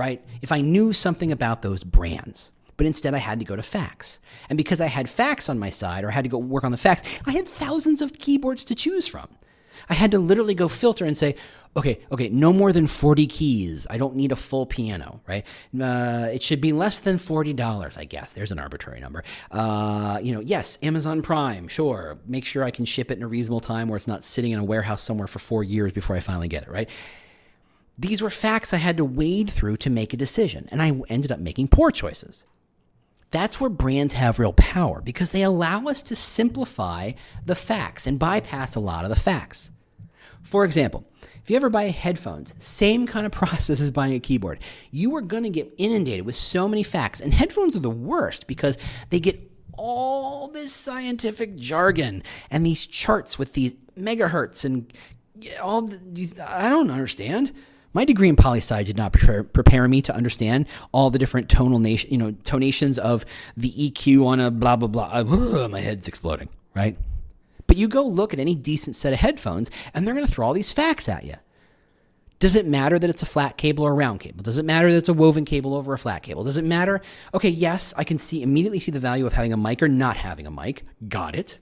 right? 0.01 0.25
If 0.41 0.51
I 0.51 0.61
knew 0.61 0.93
something 0.93 1.31
about 1.31 1.61
those 1.61 1.83
brands. 1.83 2.49
But 2.75 2.87
instead, 2.87 3.13
I 3.13 3.19
had 3.19 3.37
to 3.37 3.45
go 3.45 3.55
to 3.55 3.61
facts. 3.61 4.19
And 4.49 4.57
because 4.57 4.81
I 4.81 4.87
had 4.87 5.07
facts 5.07 5.47
on 5.47 5.59
my 5.59 5.69
side 5.69 6.03
or 6.03 6.07
I 6.07 6.13
had 6.13 6.23
to 6.23 6.29
go 6.29 6.39
work 6.39 6.63
on 6.63 6.71
the 6.71 6.77
facts, 6.77 7.03
I 7.27 7.31
had 7.31 7.47
thousands 7.47 8.01
of 8.01 8.13
keyboards 8.13 8.65
to 8.65 8.73
choose 8.73 9.07
from. 9.07 9.27
I 9.87 9.93
had 9.93 10.09
to 10.11 10.19
literally 10.19 10.55
go 10.55 10.67
filter 10.67 11.05
and 11.05 11.15
say, 11.15 11.35
okay, 11.77 11.99
okay, 12.11 12.29
no 12.29 12.51
more 12.51 12.73
than 12.73 12.87
40 12.87 13.27
keys. 13.27 13.85
I 13.87 13.99
don't 13.99 14.15
need 14.15 14.31
a 14.31 14.35
full 14.35 14.65
piano, 14.65 15.21
right? 15.27 15.45
Uh, 15.79 16.29
it 16.33 16.41
should 16.41 16.59
be 16.59 16.73
less 16.73 16.97
than 16.97 17.17
$40, 17.17 17.97
I 17.99 18.05
guess. 18.05 18.31
There's 18.31 18.51
an 18.51 18.57
arbitrary 18.57 18.99
number. 18.99 19.23
Uh, 19.51 20.19
you 20.23 20.33
know, 20.33 20.41
yes, 20.41 20.79
Amazon 20.81 21.21
Prime, 21.21 21.67
sure. 21.67 22.17
Make 22.25 22.45
sure 22.45 22.63
I 22.63 22.71
can 22.71 22.85
ship 22.85 23.11
it 23.11 23.17
in 23.17 23.23
a 23.23 23.27
reasonable 23.27 23.59
time 23.59 23.89
where 23.89 23.97
it's 23.97 24.07
not 24.07 24.23
sitting 24.23 24.51
in 24.51 24.59
a 24.59 24.63
warehouse 24.63 25.03
somewhere 25.03 25.27
for 25.27 25.37
four 25.37 25.63
years 25.63 25.93
before 25.93 26.15
I 26.15 26.19
finally 26.19 26.47
get 26.47 26.63
it, 26.63 26.69
right? 26.69 26.89
These 28.01 28.19
were 28.23 28.31
facts 28.31 28.73
I 28.73 28.77
had 28.77 28.97
to 28.97 29.05
wade 29.05 29.51
through 29.51 29.77
to 29.77 29.89
make 29.91 30.11
a 30.11 30.17
decision, 30.17 30.67
and 30.71 30.81
I 30.81 30.99
ended 31.07 31.31
up 31.31 31.39
making 31.39 31.67
poor 31.67 31.91
choices. 31.91 32.47
That's 33.29 33.61
where 33.61 33.69
brands 33.69 34.15
have 34.15 34.39
real 34.39 34.53
power 34.53 35.01
because 35.01 35.29
they 35.29 35.43
allow 35.43 35.85
us 35.85 36.01
to 36.03 36.15
simplify 36.15 37.11
the 37.45 37.53
facts 37.53 38.07
and 38.07 38.17
bypass 38.17 38.73
a 38.73 38.79
lot 38.79 39.03
of 39.03 39.11
the 39.11 39.15
facts. 39.15 39.69
For 40.41 40.65
example, 40.65 41.05
if 41.43 41.51
you 41.51 41.55
ever 41.55 41.69
buy 41.69 41.83
headphones, 41.83 42.55
same 42.57 43.05
kind 43.05 43.27
of 43.27 43.31
process 43.43 43.79
as 43.79 43.91
buying 43.91 44.15
a 44.15 44.19
keyboard. 44.19 44.57
You 44.89 45.15
are 45.15 45.21
going 45.21 45.43
to 45.43 45.49
get 45.49 45.71
inundated 45.77 46.25
with 46.25 46.35
so 46.35 46.67
many 46.67 46.81
facts, 46.81 47.21
and 47.21 47.35
headphones 47.35 47.75
are 47.75 47.81
the 47.81 47.91
worst 47.91 48.47
because 48.47 48.79
they 49.11 49.19
get 49.19 49.39
all 49.73 50.47
this 50.47 50.73
scientific 50.73 51.55
jargon 51.55 52.23
and 52.49 52.65
these 52.65 52.83
charts 52.83 53.37
with 53.37 53.53
these 53.53 53.75
megahertz 53.95 54.65
and 54.65 54.91
all 55.61 55.83
these. 55.83 56.39
I 56.39 56.67
don't 56.67 56.89
understand. 56.89 57.53
My 57.93 58.05
degree 58.05 58.29
in 58.29 58.35
poli 58.35 58.59
sci 58.59 58.83
did 58.83 58.95
not 58.95 59.11
prepare, 59.11 59.43
prepare 59.43 59.87
me 59.87 60.01
to 60.03 60.15
understand 60.15 60.65
all 60.91 61.09
the 61.09 61.19
different 61.19 61.49
tonal 61.49 61.79
nation, 61.79 62.09
you 62.09 62.17
know, 62.17 62.31
tonations 62.43 62.97
of 62.97 63.25
the 63.57 63.71
EQ 63.71 64.25
on 64.25 64.39
a 64.39 64.49
blah 64.49 64.75
blah 64.75 64.87
blah. 64.87 65.09
Uh, 65.13 65.67
my 65.69 65.81
head's 65.81 66.07
exploding, 66.07 66.49
right? 66.73 66.97
But 67.67 67.77
you 67.77 67.87
go 67.87 68.03
look 68.05 68.33
at 68.33 68.39
any 68.39 68.55
decent 68.55 68.95
set 68.95 69.13
of 69.13 69.19
headphones, 69.19 69.69
and 69.93 70.05
they're 70.05 70.13
going 70.13 70.25
to 70.25 70.31
throw 70.31 70.47
all 70.47 70.53
these 70.53 70.71
facts 70.71 71.07
at 71.07 71.25
you. 71.25 71.35
Does 72.39 72.55
it 72.55 72.65
matter 72.65 72.97
that 72.97 73.09
it's 73.09 73.21
a 73.21 73.25
flat 73.27 73.55
cable 73.55 73.85
or 73.85 73.91
a 73.91 73.93
round 73.93 74.19
cable? 74.19 74.41
Does 74.41 74.57
it 74.57 74.65
matter 74.65 74.89
that 74.89 74.97
it's 74.97 75.09
a 75.09 75.13
woven 75.13 75.45
cable 75.45 75.75
over 75.75 75.93
a 75.93 75.97
flat 75.97 76.23
cable? 76.23 76.43
Does 76.43 76.57
it 76.57 76.65
matter? 76.65 76.99
Okay, 77.35 77.49
yes, 77.49 77.93
I 77.95 78.03
can 78.03 78.17
see 78.17 78.41
immediately 78.41 78.79
see 78.79 78.91
the 78.91 78.99
value 78.99 79.27
of 79.27 79.33
having 79.33 79.53
a 79.53 79.57
mic 79.57 79.83
or 79.83 79.87
not 79.87 80.17
having 80.17 80.47
a 80.47 80.51
mic. 80.51 80.83
Got 81.07 81.35
it. 81.35 81.59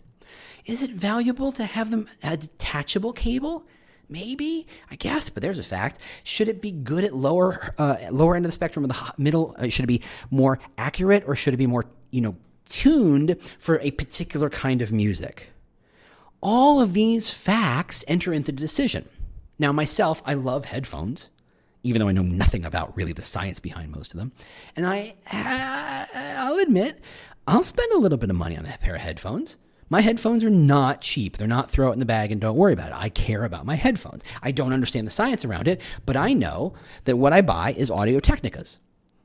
Is 0.65 0.81
it 0.81 0.91
valuable 0.91 1.51
to 1.51 1.65
have 1.65 1.91
them 1.91 2.07
a 2.23 2.37
detachable 2.37 3.11
cable? 3.11 3.65
Maybe, 4.09 4.65
I 4.89 4.95
guess, 4.95 5.29
but 5.29 5.43
there's 5.43 5.59
a 5.59 5.63
fact. 5.63 5.99
Should 6.23 6.49
it 6.49 6.61
be 6.61 6.71
good 6.71 7.03
at 7.03 7.15
lower 7.15 7.75
uh, 7.77 7.97
lower 8.11 8.35
end 8.35 8.43
of 8.45 8.49
the 8.49 8.53
spectrum, 8.53 8.83
or 8.83 8.87
the 8.87 9.13
middle? 9.17 9.55
Uh, 9.57 9.69
should 9.69 9.83
it 9.83 9.87
be 9.87 10.01
more 10.31 10.59
accurate, 10.77 11.23
or 11.27 11.35
should 11.35 11.53
it 11.53 11.57
be 11.57 11.67
more 11.67 11.85
you 12.09 12.21
know 12.21 12.35
tuned 12.67 13.37
for 13.59 13.79
a 13.81 13.91
particular 13.91 14.49
kind 14.49 14.81
of 14.81 14.91
music? 14.91 15.49
All 16.41 16.81
of 16.81 16.93
these 16.93 17.29
facts 17.29 18.03
enter 18.07 18.33
into 18.33 18.51
the 18.51 18.59
decision. 18.59 19.07
Now, 19.59 19.71
myself, 19.73 20.23
I 20.25 20.35
love 20.35 20.65
headphones, 20.65 21.29
even 21.83 21.99
though 21.99 22.07
I 22.07 22.13
know 22.13 22.21
nothing 22.23 22.65
about 22.65 22.95
really 22.95 23.11
the 23.13 23.21
science 23.21 23.59
behind 23.59 23.91
most 23.91 24.13
of 24.13 24.19
them. 24.19 24.31
And 24.75 24.87
I, 24.87 25.15
I'll 25.31 26.57
admit, 26.59 27.01
I'll 27.45 27.63
spend 27.63 27.91
a 27.91 27.97
little 27.97 28.17
bit 28.17 28.29
of 28.29 28.37
money 28.37 28.57
on 28.57 28.65
a 28.65 28.77
pair 28.77 28.95
of 28.95 29.01
headphones. 29.01 29.57
My 29.91 30.01
headphones 30.01 30.43
are 30.43 30.51
not 30.51 31.01
cheap. 31.01 31.37
They're 31.37 31.47
not 31.47 31.71
throw 31.71 31.89
it 31.89 31.93
in 31.93 31.99
the 31.99 32.05
bag 32.05 32.31
and 32.31 32.39
don't 32.39 32.55
worry 32.55 32.73
about 32.73 32.89
it. 32.89 32.95
I 32.95 33.09
care 33.09 33.43
about 33.43 33.65
my 33.65 33.75
headphones. 33.75 34.23
I 34.43 34.51
don't 34.51 34.71
understand 34.71 35.07
the 35.07 35.11
science 35.11 35.43
around 35.43 35.67
it, 35.67 35.81
but 36.05 36.15
I 36.15 36.33
know 36.33 36.73
that 37.05 37.17
what 37.17 37.33
I 37.33 37.41
buy 37.41 37.73
is 37.73 37.89
Audio 37.89 38.19
Technicas. 38.19 38.77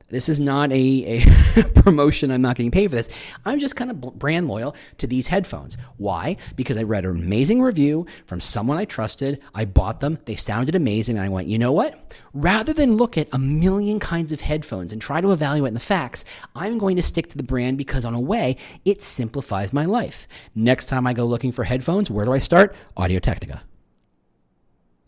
This 0.09 0.29
is 0.29 0.39
not 0.39 0.71
a, 0.71 1.25
a 1.55 1.63
promotion. 1.81 2.29
I'm 2.29 2.41
not 2.41 2.57
getting 2.57 2.69
paid 2.69 2.89
for 2.89 2.95
this. 2.95 3.09
I'm 3.43 3.57
just 3.57 3.75
kind 3.75 3.89
of 3.89 3.99
brand 4.19 4.47
loyal 4.47 4.75
to 4.99 5.07
these 5.07 5.27
headphones. 5.27 5.77
Why? 5.97 6.37
Because 6.55 6.77
I 6.77 6.83
read 6.83 7.05
an 7.05 7.11
amazing 7.11 7.59
review 7.59 8.05
from 8.27 8.39
someone 8.39 8.77
I 8.77 8.85
trusted. 8.85 9.41
I 9.55 9.65
bought 9.65 10.01
them. 10.01 10.19
They 10.25 10.35
sounded 10.35 10.75
amazing. 10.75 11.17
And 11.17 11.25
I 11.25 11.29
went, 11.29 11.47
you 11.47 11.57
know 11.57 11.71
what? 11.71 12.13
Rather 12.33 12.71
than 12.71 12.97
look 12.97 13.17
at 13.17 13.29
a 13.31 13.39
million 13.39 13.99
kinds 13.99 14.31
of 14.31 14.41
headphones 14.41 14.93
and 14.93 15.01
try 15.01 15.21
to 15.21 15.31
evaluate 15.31 15.73
the 15.73 15.79
facts, 15.79 16.23
I'm 16.55 16.77
going 16.77 16.97
to 16.97 17.03
stick 17.03 17.27
to 17.29 17.37
the 17.37 17.43
brand 17.43 17.79
because, 17.79 18.05
on 18.05 18.13
a 18.13 18.19
way, 18.19 18.57
it 18.85 19.01
simplifies 19.01 19.73
my 19.73 19.85
life. 19.85 20.27
Next 20.53 20.85
time 20.85 21.07
I 21.07 21.13
go 21.13 21.25
looking 21.25 21.51
for 21.51 21.63
headphones, 21.63 22.11
where 22.11 22.25
do 22.25 22.31
I 22.31 22.39
start? 22.39 22.75
Audio 22.95 23.17
Technica. 23.17 23.63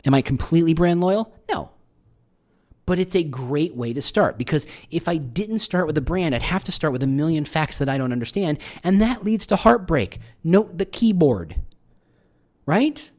Am 0.04 0.14
I 0.14 0.22
completely 0.22 0.74
brand 0.74 1.00
loyal? 1.00 1.32
No 1.48 1.70
but 2.88 2.98
it's 2.98 3.14
a 3.14 3.22
great 3.22 3.74
way 3.74 3.92
to 3.92 4.00
start 4.00 4.38
because 4.38 4.66
if 4.90 5.08
I 5.08 5.18
didn't 5.18 5.58
start 5.58 5.86
with 5.86 5.98
a 5.98 6.00
brand, 6.00 6.34
I'd 6.34 6.42
have 6.42 6.64
to 6.64 6.72
start 6.72 6.90
with 6.90 7.02
a 7.02 7.06
million 7.06 7.44
facts 7.44 7.76
that 7.76 7.88
I 7.90 7.98
don't 7.98 8.12
understand, 8.12 8.56
and 8.82 8.98
that 9.02 9.24
leads 9.24 9.44
to 9.48 9.56
heartbreak. 9.56 10.18
Note 10.42 10.78
the 10.78 10.86
keyboard, 10.86 11.56
right? 12.64 13.10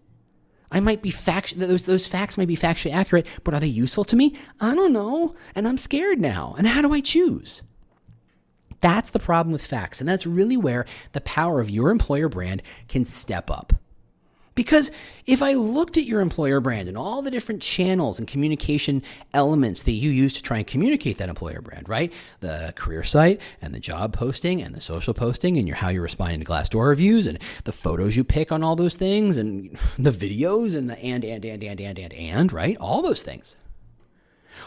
I 0.71 0.79
might 0.79 1.03
be 1.03 1.11
fact 1.11 1.59
those 1.59 1.85
those 1.85 2.07
facts 2.07 2.35
might 2.35 2.47
be 2.47 2.57
factually 2.57 2.91
accurate, 2.91 3.27
but 3.43 3.53
are 3.53 3.59
they 3.59 3.67
useful 3.67 4.03
to 4.05 4.15
me? 4.15 4.35
I 4.59 4.73
don't 4.73 4.91
know, 4.91 5.35
and 5.53 5.67
I'm 5.67 5.77
scared 5.77 6.19
now. 6.19 6.55
And 6.57 6.65
how 6.65 6.81
do 6.81 6.91
I 6.91 6.99
choose? 6.99 7.61
That's 8.81 9.11
the 9.11 9.19
problem 9.19 9.51
with 9.53 9.63
facts, 9.63 9.99
and 9.99 10.09
that's 10.09 10.25
really 10.25 10.57
where 10.57 10.87
the 11.11 11.21
power 11.21 11.61
of 11.61 11.69
your 11.69 11.91
employer 11.91 12.27
brand 12.27 12.63
can 12.87 13.05
step 13.05 13.51
up. 13.51 13.73
Because 14.59 14.91
if 15.25 15.41
I 15.41 15.53
looked 15.53 15.95
at 15.95 16.03
your 16.03 16.19
employer 16.19 16.59
brand 16.59 16.89
and 16.89 16.97
all 16.97 17.21
the 17.21 17.31
different 17.31 17.61
channels 17.61 18.19
and 18.19 18.27
communication 18.27 19.03
elements 19.33 19.83
that 19.83 19.93
you 19.93 20.09
use 20.09 20.33
to 20.33 20.43
try 20.43 20.57
and 20.57 20.67
communicate 20.67 21.17
that 21.19 21.29
employer 21.29 21.61
brand, 21.61 21.87
right? 21.87 22.11
The 22.41 22.73
career 22.75 23.05
site 23.05 23.39
and 23.61 23.73
the 23.73 23.79
job 23.79 24.11
posting 24.11 24.61
and 24.61 24.75
the 24.75 24.81
social 24.81 25.13
posting 25.13 25.57
and 25.57 25.65
your 25.65 25.77
how 25.77 25.87
you're 25.87 26.01
responding 26.01 26.41
to 26.41 26.45
Glassdoor 26.45 26.89
reviews 26.89 27.25
and 27.25 27.39
the 27.63 27.71
photos 27.71 28.17
you 28.17 28.25
pick 28.25 28.51
on 28.51 28.61
all 28.61 28.75
those 28.75 28.97
things 28.97 29.37
and 29.37 29.79
the 29.97 30.11
videos 30.11 30.75
and 30.75 30.89
the 30.89 30.99
and 30.99 31.23
and 31.23 31.45
and 31.45 31.63
and 31.63 31.79
and 31.79 31.97
and 31.97 32.13
and, 32.13 32.51
right? 32.51 32.75
All 32.81 33.01
those 33.01 33.21
things. 33.21 33.55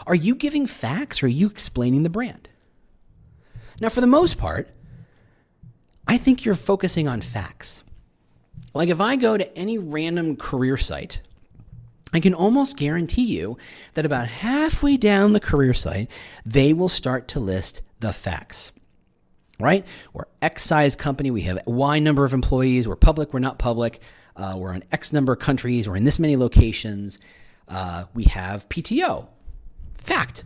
Are 0.07 0.15
you 0.15 0.33
giving 0.33 0.65
facts 0.65 1.21
or 1.21 1.27
are 1.27 1.29
you 1.29 1.45
explaining 1.45 2.01
the 2.01 2.09
brand? 2.09 2.49
Now, 3.79 3.89
for 3.89 4.01
the 4.01 4.07
most 4.07 4.39
part, 4.39 4.69
I 6.07 6.17
think 6.17 6.45
you're 6.45 6.55
focusing 6.55 7.07
on 7.07 7.21
facts. 7.21 7.83
Like 8.73 8.89
if 8.89 8.99
I 8.99 9.15
go 9.15 9.37
to 9.37 9.57
any 9.57 9.77
random 9.77 10.35
career 10.35 10.77
site, 10.77 11.21
I 12.11 12.19
can 12.19 12.33
almost 12.33 12.77
guarantee 12.77 13.25
you 13.25 13.57
that 13.95 14.05
about 14.05 14.27
halfway 14.27 14.97
down 14.97 15.33
the 15.33 15.39
career 15.39 15.73
site, 15.73 16.09
they 16.45 16.73
will 16.73 16.89
start 16.89 17.27
to 17.29 17.39
list 17.39 17.81
the 17.99 18.13
facts. 18.13 18.71
Right? 19.59 19.85
We're 20.13 20.25
X 20.41 20.63
size 20.63 20.95
company. 20.95 21.31
We 21.31 21.41
have 21.41 21.59
Y 21.65 21.99
number 21.99 22.25
of 22.25 22.33
employees. 22.33 22.87
We're 22.87 22.95
public. 22.95 23.33
We're 23.33 23.39
not 23.39 23.59
public. 23.59 24.01
Uh, 24.35 24.55
we're 24.57 24.73
in 24.73 24.83
X 24.91 25.13
number 25.13 25.33
of 25.33 25.39
countries. 25.39 25.87
We're 25.87 25.95
in 25.95 26.03
this 26.03 26.19
many 26.19 26.35
locations. 26.35 27.19
Uh, 27.67 28.05
we 28.13 28.23
have 28.25 28.67
PTO. 28.69 29.27
Fact. 29.95 30.43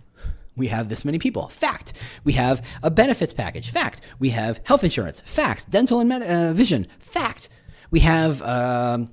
We 0.55 0.67
have 0.67 0.89
this 0.89 1.05
many 1.05 1.19
people. 1.19 1.47
Fact. 1.49 1.93
We 2.23 2.33
have 2.33 2.61
a 2.83 2.91
benefits 2.91 3.33
package. 3.33 3.71
Fact. 3.71 4.01
We 4.19 4.31
have 4.31 4.59
health 4.65 4.83
insurance. 4.83 5.21
Fact. 5.21 5.69
Dental 5.69 5.99
and 5.99 6.09
med- 6.09 6.23
uh, 6.23 6.53
vision. 6.53 6.87
Fact. 6.99 7.49
We 7.91 8.01
have 8.01 8.41
um, 8.41 9.11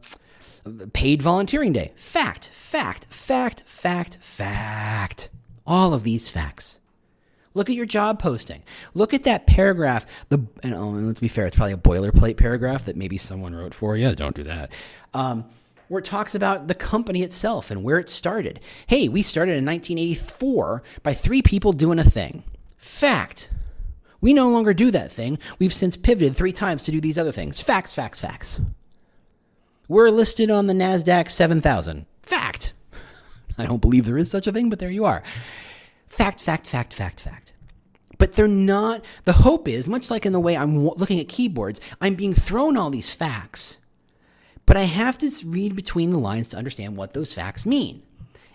paid 0.92 1.22
volunteering 1.22 1.72
day. 1.72 1.92
Fact, 1.96 2.48
fact, 2.48 3.06
fact, 3.12 3.62
fact, 3.66 4.18
fact. 4.20 5.28
All 5.66 5.94
of 5.94 6.02
these 6.02 6.30
facts. 6.30 6.78
Look 7.54 7.70
at 7.70 7.76
your 7.76 7.86
job 7.86 8.18
posting. 8.18 8.62
Look 8.94 9.14
at 9.14 9.24
that 9.24 9.46
paragraph. 9.46 10.06
The 10.28 10.44
and 10.62 10.74
oh, 10.74 10.88
let's 10.88 11.20
be 11.20 11.28
fair, 11.28 11.46
it's 11.46 11.56
probably 11.56 11.72
a 11.72 11.76
boilerplate 11.76 12.36
paragraph 12.36 12.86
that 12.86 12.96
maybe 12.96 13.16
someone 13.16 13.54
wrote 13.54 13.72
for 13.72 13.96
you. 13.96 14.14
Don't 14.14 14.34
do 14.34 14.42
that. 14.42 14.72
Um, 15.14 15.44
where 15.88 16.00
it 16.00 16.04
talks 16.04 16.34
about 16.34 16.66
the 16.66 16.74
company 16.74 17.22
itself 17.22 17.70
and 17.70 17.84
where 17.84 17.98
it 17.98 18.08
started. 18.08 18.58
Hey, 18.86 19.08
we 19.08 19.22
started 19.22 19.52
in 19.52 19.64
1984 19.64 20.82
by 21.02 21.14
three 21.14 21.42
people 21.42 21.72
doing 21.72 21.98
a 21.98 22.04
thing. 22.04 22.42
Fact. 22.76 23.50
We 24.24 24.32
no 24.32 24.48
longer 24.48 24.72
do 24.72 24.90
that 24.90 25.12
thing. 25.12 25.38
We've 25.58 25.70
since 25.70 25.98
pivoted 25.98 26.34
three 26.34 26.54
times 26.54 26.82
to 26.84 26.90
do 26.90 26.98
these 26.98 27.18
other 27.18 27.30
things. 27.30 27.60
Facts, 27.60 27.92
facts, 27.92 28.22
facts. 28.22 28.58
We're 29.86 30.08
listed 30.08 30.50
on 30.50 30.66
the 30.66 30.72
NASDAQ 30.72 31.30
7000. 31.30 32.06
Fact. 32.22 32.72
I 33.58 33.66
don't 33.66 33.82
believe 33.82 34.06
there 34.06 34.16
is 34.16 34.30
such 34.30 34.46
a 34.46 34.52
thing, 34.52 34.70
but 34.70 34.78
there 34.78 34.88
you 34.90 35.04
are. 35.04 35.22
Fact, 36.06 36.40
fact, 36.40 36.66
fact, 36.66 36.94
fact, 36.94 37.20
fact. 37.20 37.52
But 38.16 38.32
they're 38.32 38.48
not, 38.48 39.04
the 39.24 39.34
hope 39.34 39.68
is, 39.68 39.86
much 39.86 40.10
like 40.10 40.24
in 40.24 40.32
the 40.32 40.40
way 40.40 40.56
I'm 40.56 40.88
looking 40.88 41.20
at 41.20 41.28
keyboards, 41.28 41.82
I'm 42.00 42.14
being 42.14 42.32
thrown 42.32 42.78
all 42.78 42.88
these 42.88 43.12
facts. 43.12 43.78
But 44.64 44.78
I 44.78 44.84
have 44.84 45.18
to 45.18 45.30
read 45.44 45.76
between 45.76 46.12
the 46.12 46.18
lines 46.18 46.48
to 46.48 46.56
understand 46.56 46.96
what 46.96 47.12
those 47.12 47.34
facts 47.34 47.66
mean. 47.66 48.00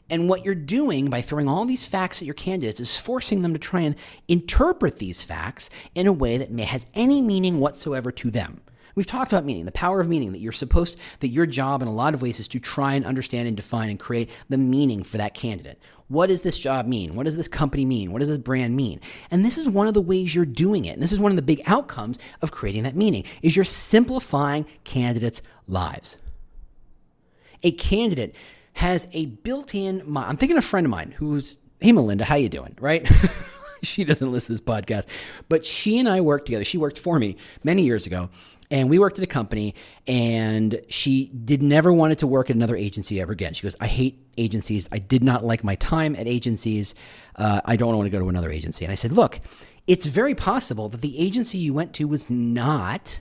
And 0.09 0.27
what 0.27 0.43
you're 0.43 0.55
doing 0.55 1.09
by 1.09 1.21
throwing 1.21 1.47
all 1.47 1.65
these 1.65 1.85
facts 1.85 2.21
at 2.21 2.25
your 2.25 2.33
candidates 2.33 2.79
is 2.79 2.97
forcing 2.97 3.41
them 3.41 3.53
to 3.53 3.59
try 3.59 3.81
and 3.81 3.95
interpret 4.27 4.97
these 4.97 5.23
facts 5.23 5.69
in 5.93 6.07
a 6.07 6.13
way 6.13 6.37
that 6.37 6.51
has 6.59 6.87
any 6.93 7.21
meaning 7.21 7.59
whatsoever 7.59 8.11
to 8.13 8.31
them. 8.31 8.61
We've 8.95 9.05
talked 9.05 9.31
about 9.31 9.45
meaning, 9.45 9.65
the 9.65 9.71
power 9.71 10.01
of 10.01 10.09
meaning, 10.09 10.31
that 10.33 10.39
you're 10.39 10.51
supposed, 10.51 10.97
that 11.19 11.27
your 11.29 11.45
job 11.45 11.81
in 11.81 11.87
a 11.87 11.93
lot 11.93 12.13
of 12.13 12.21
ways 12.21 12.39
is 12.39 12.47
to 12.49 12.59
try 12.59 12.95
and 12.95 13.05
understand 13.05 13.47
and 13.47 13.55
define 13.55 13.89
and 13.89 13.99
create 13.99 14.29
the 14.49 14.57
meaning 14.57 15.03
for 15.03 15.17
that 15.17 15.33
candidate. 15.33 15.79
What 16.09 16.27
does 16.27 16.41
this 16.41 16.57
job 16.57 16.87
mean? 16.87 17.15
What 17.15 17.25
does 17.25 17.37
this 17.37 17.47
company 17.47 17.85
mean? 17.85 18.11
What 18.11 18.19
does 18.19 18.29
this 18.29 18.39
brand 18.39 18.75
mean? 18.75 18.99
And 19.29 19.45
this 19.45 19.59
is 19.59 19.69
one 19.69 19.87
of 19.87 19.93
the 19.93 20.01
ways 20.01 20.33
you're 20.33 20.43
doing 20.43 20.85
it. 20.85 20.93
And 20.93 21.03
this 21.03 21.11
is 21.11 21.19
one 21.19 21.31
of 21.31 21.35
the 21.35 21.43
big 21.43 21.61
outcomes 21.67 22.17
of 22.41 22.51
creating 22.51 22.83
that 22.83 22.95
meaning 22.95 23.25
is 23.43 23.55
you're 23.55 23.63
simplifying 23.63 24.65
candidates' 24.83 25.43
lives. 25.67 26.17
A 27.61 27.71
candidate 27.71 28.35
has 28.79 29.09
a 29.11 29.25
built-in. 29.25 30.15
I'm 30.15 30.37
thinking 30.37 30.57
a 30.57 30.61
friend 30.61 30.85
of 30.85 30.89
mine 30.89 31.11
who's, 31.11 31.57
hey 31.81 31.91
Melinda, 31.91 32.23
how 32.23 32.35
you 32.35 32.47
doing? 32.47 32.77
Right? 32.79 33.05
she 33.83 34.05
doesn't 34.05 34.31
listen 34.31 34.55
to 34.55 34.61
this 34.63 34.73
podcast, 34.73 35.05
but 35.49 35.65
she 35.65 35.99
and 35.99 36.07
I 36.07 36.21
worked 36.21 36.45
together. 36.45 36.63
She 36.63 36.77
worked 36.77 36.97
for 36.97 37.19
me 37.19 37.35
many 37.61 37.81
years 37.81 38.05
ago, 38.05 38.29
and 38.71 38.89
we 38.89 38.97
worked 38.97 39.17
at 39.17 39.23
a 39.25 39.27
company. 39.27 39.75
And 40.07 40.79
she 40.87 41.27
did 41.27 41.61
never 41.61 41.91
wanted 41.91 42.19
to 42.19 42.27
work 42.27 42.49
at 42.49 42.55
another 42.55 42.77
agency 42.77 43.19
ever 43.19 43.33
again. 43.33 43.53
She 43.53 43.63
goes, 43.63 43.75
I 43.81 43.87
hate 43.87 44.25
agencies. 44.37 44.87
I 44.93 44.99
did 44.99 45.25
not 45.25 45.43
like 45.43 45.61
my 45.61 45.75
time 45.75 46.15
at 46.15 46.25
agencies. 46.25 46.95
Uh, 47.35 47.59
I 47.65 47.75
don't 47.75 47.93
want 47.97 48.05
to 48.05 48.11
go 48.11 48.19
to 48.19 48.29
another 48.29 48.49
agency. 48.49 48.85
And 48.85 48.93
I 48.93 48.95
said, 48.95 49.11
look, 49.11 49.41
it's 49.87 50.05
very 50.05 50.35
possible 50.35 50.87
that 50.87 51.01
the 51.01 51.19
agency 51.19 51.57
you 51.57 51.73
went 51.73 51.93
to 51.95 52.07
was 52.07 52.29
not 52.29 53.19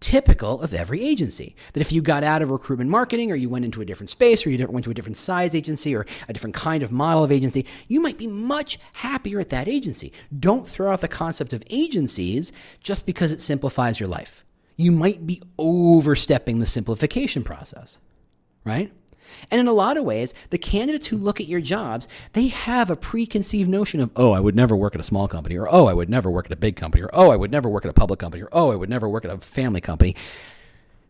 typical 0.00 0.60
of 0.62 0.74
every 0.74 1.02
agency. 1.04 1.56
That 1.72 1.80
if 1.80 1.92
you 1.92 2.02
got 2.02 2.24
out 2.24 2.42
of 2.42 2.50
recruitment 2.50 2.90
marketing 2.90 3.30
or 3.32 3.34
you 3.34 3.48
went 3.48 3.64
into 3.64 3.80
a 3.80 3.84
different 3.84 4.10
space 4.10 4.46
or 4.46 4.50
you 4.50 4.66
went 4.66 4.84
to 4.84 4.90
a 4.90 4.94
different 4.94 5.16
size 5.16 5.54
agency 5.54 5.94
or 5.94 6.06
a 6.28 6.32
different 6.32 6.54
kind 6.54 6.82
of 6.82 6.92
model 6.92 7.24
of 7.24 7.32
agency, 7.32 7.66
you 7.88 8.00
might 8.00 8.18
be 8.18 8.26
much 8.26 8.78
happier 8.94 9.40
at 9.40 9.50
that 9.50 9.68
agency. 9.68 10.12
Don't 10.38 10.68
throw 10.68 10.92
out 10.92 11.00
the 11.00 11.08
concept 11.08 11.52
of 11.52 11.62
agencies 11.70 12.52
just 12.82 13.06
because 13.06 13.32
it 13.32 13.42
simplifies 13.42 14.00
your 14.00 14.08
life. 14.08 14.44
You 14.76 14.92
might 14.92 15.26
be 15.26 15.42
overstepping 15.58 16.60
the 16.60 16.66
simplification 16.66 17.42
process, 17.42 17.98
right? 18.64 18.92
And 19.50 19.60
in 19.60 19.66
a 19.66 19.72
lot 19.72 19.96
of 19.96 20.04
ways, 20.04 20.34
the 20.50 20.58
candidates 20.58 21.06
who 21.08 21.16
look 21.16 21.40
at 21.40 21.48
your 21.48 21.60
jobs, 21.60 22.08
they 22.32 22.48
have 22.48 22.90
a 22.90 22.96
preconceived 22.96 23.68
notion 23.68 24.00
of, 24.00 24.10
oh, 24.16 24.32
I 24.32 24.40
would 24.40 24.56
never 24.56 24.76
work 24.76 24.94
at 24.94 25.00
a 25.00 25.04
small 25.04 25.28
company, 25.28 25.56
or 25.56 25.72
oh, 25.72 25.86
I 25.86 25.92
would 25.92 26.10
never 26.10 26.30
work 26.30 26.46
at 26.46 26.52
a 26.52 26.56
big 26.56 26.76
company, 26.76 27.02
or 27.02 27.10
oh, 27.12 27.30
I 27.30 27.36
would 27.36 27.50
never 27.50 27.68
work 27.68 27.84
at 27.84 27.90
a 27.90 27.94
public 27.94 28.18
company, 28.18 28.42
or 28.42 28.48
oh, 28.52 28.72
I 28.72 28.76
would 28.76 28.90
never 28.90 29.08
work 29.08 29.24
at 29.24 29.30
a 29.30 29.38
family 29.38 29.80
company. 29.80 30.14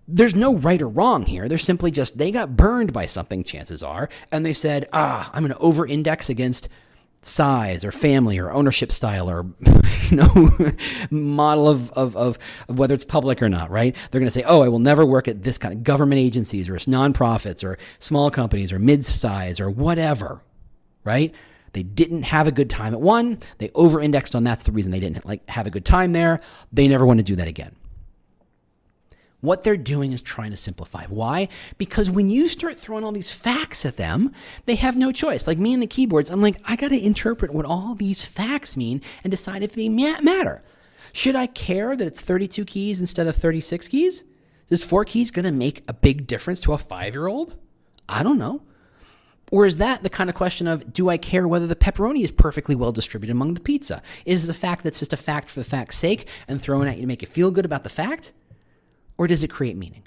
There's 0.07 0.35
no 0.35 0.54
right 0.54 0.81
or 0.81 0.88
wrong 0.88 1.26
here. 1.26 1.48
They're 1.48 1.59
simply 1.59 1.90
just, 1.90 2.16
they 2.16 2.31
got 2.31 2.57
burned 2.57 2.92
by 2.92 3.07
something, 3.07 3.44
chances 3.44 3.83
are, 3.83 4.09
and 4.33 4.44
they 4.44 4.54
said, 4.54 4.88
ah, 4.92 5.31
I'm 5.35 5.42
going 5.42 5.52
to 5.52 5.59
over 5.59 5.87
index 5.87 6.31
against 6.31 6.68
size 7.22 7.85
or 7.85 7.90
family 7.90 8.38
or 8.38 8.50
ownership 8.50 8.92
style 8.92 9.28
or 9.28 9.46
you 10.09 10.16
know 10.16 10.50
model 11.11 11.68
of, 11.68 11.92
of, 11.92 12.16
of, 12.16 12.38
of, 12.68 12.78
whether 12.78 12.94
it's 12.94 13.04
public 13.04 13.42
or 13.42 13.48
not 13.48 13.70
right? 13.70 13.96
They're 14.11 14.20
going 14.20 14.31
to 14.31 14.35
say 14.35 14.44
oh 14.44 14.62
i 14.62 14.68
will 14.68 14.78
never 14.78 15.04
work 15.04 15.28
at 15.28 15.42
this 15.42 15.59
kind 15.59 15.74
of 15.74 15.83
government 15.83 16.20
agencies 16.20 16.68
or 16.68 16.76
it's 16.76 16.87
nonprofits 16.87 17.64
or 17.64 17.78
small 17.98 18.31
companies 18.31 18.72
or 18.72 18.78
mid-size 18.78 19.61
or 19.61 19.70
whatever 19.70 20.42
right? 21.04 21.35
They 21.72 21.83
didn't 21.83 22.24
have 22.24 22.46
a 22.46 22.52
good 22.52 22.68
time 22.68 22.92
at 22.92 23.00
one. 23.00 23.38
They 23.59 23.70
over-indexed 23.74 24.35
on 24.35 24.44
that's 24.44 24.62
the 24.62 24.72
reason 24.72 24.92
they 24.92 25.00
didn't 25.00 25.24
like 25.24 25.48
have 25.48 25.66
a 25.66 25.70
good 25.70 25.85
time 25.85 26.12
there. 26.12 26.40
They 26.72 26.88
never 26.88 27.07
want 27.07 27.18
to 27.18 27.24
do 27.24 27.37
that 27.37 27.48
again 27.48 27.74
what 29.40 29.62
they're 29.62 29.77
doing 29.77 30.12
is 30.12 30.20
trying 30.20 30.51
to 30.51 30.57
simplify. 30.57 31.05
Why? 31.07 31.48
Because 31.77 32.11
when 32.11 32.29
you 32.29 32.48
start 32.48 32.79
throwing 32.79 33.05
all 33.05 33.12
these 33.12 33.31
facts 33.31 33.85
at 33.85 33.96
them, 33.96 34.33
they 34.66 34.74
have 34.74 34.96
no 34.96 35.12
choice. 35.12 35.46
Like 35.46 35.59
me 35.59 35.72
and 35.72 35.83
the 35.83 35.87
keyboards, 35.87 36.31
I'm 36.31 36.42
like, 36.42 36.61
I 36.64 36.77
got 36.77 36.88
to 36.88 37.01
interpret 37.01 37.53
what 37.53 37.64
all 37.64 37.94
these 37.94 38.24
facts 38.24 38.77
mean 38.77 39.01
and 39.22 39.31
decide 39.31 39.62
if 39.62 39.74
they 39.74 39.88
matter. 39.88 40.62
Should 41.12 41.37
I 41.37 41.46
care 41.46 41.96
that 41.96 42.07
it's 42.07 42.20
32 42.20 42.64
keys 42.64 43.01
instead 43.01 43.27
of 43.27 43.37
36 43.37 43.88
keys? 43.88 44.24
Is 44.68 44.85
four 44.85 45.05
keys 45.05 45.31
going 45.31 45.44
to 45.44 45.53
make 45.53 45.83
a 45.88 45.94
big 45.94 46.27
difference 46.27 46.61
to 46.62 46.74
a 46.74 46.79
five 46.79 47.14
year 47.14 47.27
old? 47.27 47.57
I 48.09 48.22
don't 48.22 48.38
know. 48.38 48.62
Or 49.51 49.64
is 49.64 49.79
that 49.79 50.03
the 50.03 50.11
kind 50.11 50.29
of 50.29 50.37
question 50.37 50.66
of 50.66 50.92
do 50.92 51.09
I 51.09 51.16
care 51.16 51.48
whether 51.48 51.66
the 51.66 51.77
pepperoni 51.77 52.22
is 52.22 52.31
perfectly 52.31 52.74
well 52.74 52.92
distributed 52.92 53.33
among 53.33 53.55
the 53.55 53.61
pizza? 53.61 54.03
Is 54.27 54.46
the 54.46 54.53
fact 54.53 54.85
that's 54.85 54.98
just 54.98 55.14
a 55.14 55.16
fact 55.16 55.51
for 55.51 55.61
the 55.61 55.64
fact's 55.64 55.96
sake 55.96 56.29
and 56.46 56.61
thrown 56.61 56.87
at 56.87 56.96
you 56.96 57.03
to 57.03 57.07
make 57.07 57.22
you 57.22 57.29
feel 57.29 57.51
good 57.51 57.64
about 57.64 57.85
the 57.85 57.90
fact? 57.90 58.33
Or 59.18 59.26
does 59.26 59.44
it 59.44 59.48
create 59.48 59.76
meaning? 59.76 60.04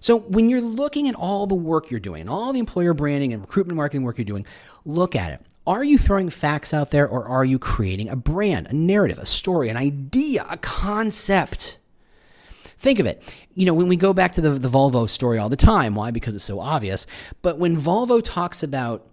So 0.00 0.18
when 0.18 0.48
you're 0.48 0.60
looking 0.60 1.08
at 1.08 1.14
all 1.14 1.46
the 1.46 1.54
work 1.54 1.90
you're 1.90 2.00
doing, 2.00 2.28
all 2.28 2.52
the 2.52 2.60
employer 2.60 2.94
branding 2.94 3.32
and 3.32 3.42
recruitment 3.42 3.76
marketing 3.76 4.02
work 4.02 4.18
you're 4.18 4.24
doing, 4.24 4.46
look 4.84 5.16
at 5.16 5.32
it. 5.32 5.40
Are 5.66 5.84
you 5.84 5.98
throwing 5.98 6.30
facts 6.30 6.72
out 6.72 6.90
there 6.90 7.06
or 7.06 7.26
are 7.26 7.44
you 7.44 7.58
creating 7.58 8.08
a 8.08 8.16
brand, 8.16 8.68
a 8.68 8.72
narrative, 8.72 9.18
a 9.18 9.26
story, 9.26 9.68
an 9.68 9.76
idea, 9.76 10.46
a 10.48 10.56
concept? 10.56 11.78
Think 12.78 12.98
of 13.00 13.06
it. 13.06 13.22
You 13.54 13.66
know, 13.66 13.74
when 13.74 13.88
we 13.88 13.96
go 13.96 14.12
back 14.12 14.32
to 14.32 14.40
the, 14.40 14.50
the 14.50 14.68
Volvo 14.68 15.08
story 15.08 15.38
all 15.38 15.48
the 15.48 15.56
time, 15.56 15.94
why? 15.94 16.10
Because 16.10 16.34
it's 16.34 16.44
so 16.44 16.60
obvious. 16.60 17.06
But 17.42 17.58
when 17.58 17.76
Volvo 17.76 18.22
talks 18.22 18.62
about 18.62 19.06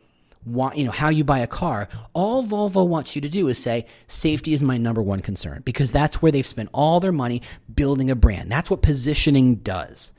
you 0.45 0.83
know 0.83 0.91
how 0.91 1.09
you 1.09 1.23
buy 1.23 1.39
a 1.39 1.47
car 1.47 1.89
all 2.13 2.43
volvo 2.43 2.87
wants 2.87 3.15
you 3.15 3.21
to 3.21 3.29
do 3.29 3.47
is 3.47 3.57
say 3.57 3.85
safety 4.07 4.53
is 4.53 4.61
my 4.61 4.77
number 4.77 5.01
one 5.01 5.19
concern 5.19 5.61
because 5.65 5.91
that's 5.91 6.21
where 6.21 6.31
they've 6.31 6.45
spent 6.45 6.69
all 6.73 6.99
their 6.99 7.11
money 7.11 7.41
building 7.73 8.11
a 8.11 8.15
brand 8.15 8.51
that's 8.51 8.69
what 8.69 8.81
positioning 8.81 9.55
does 9.55 10.13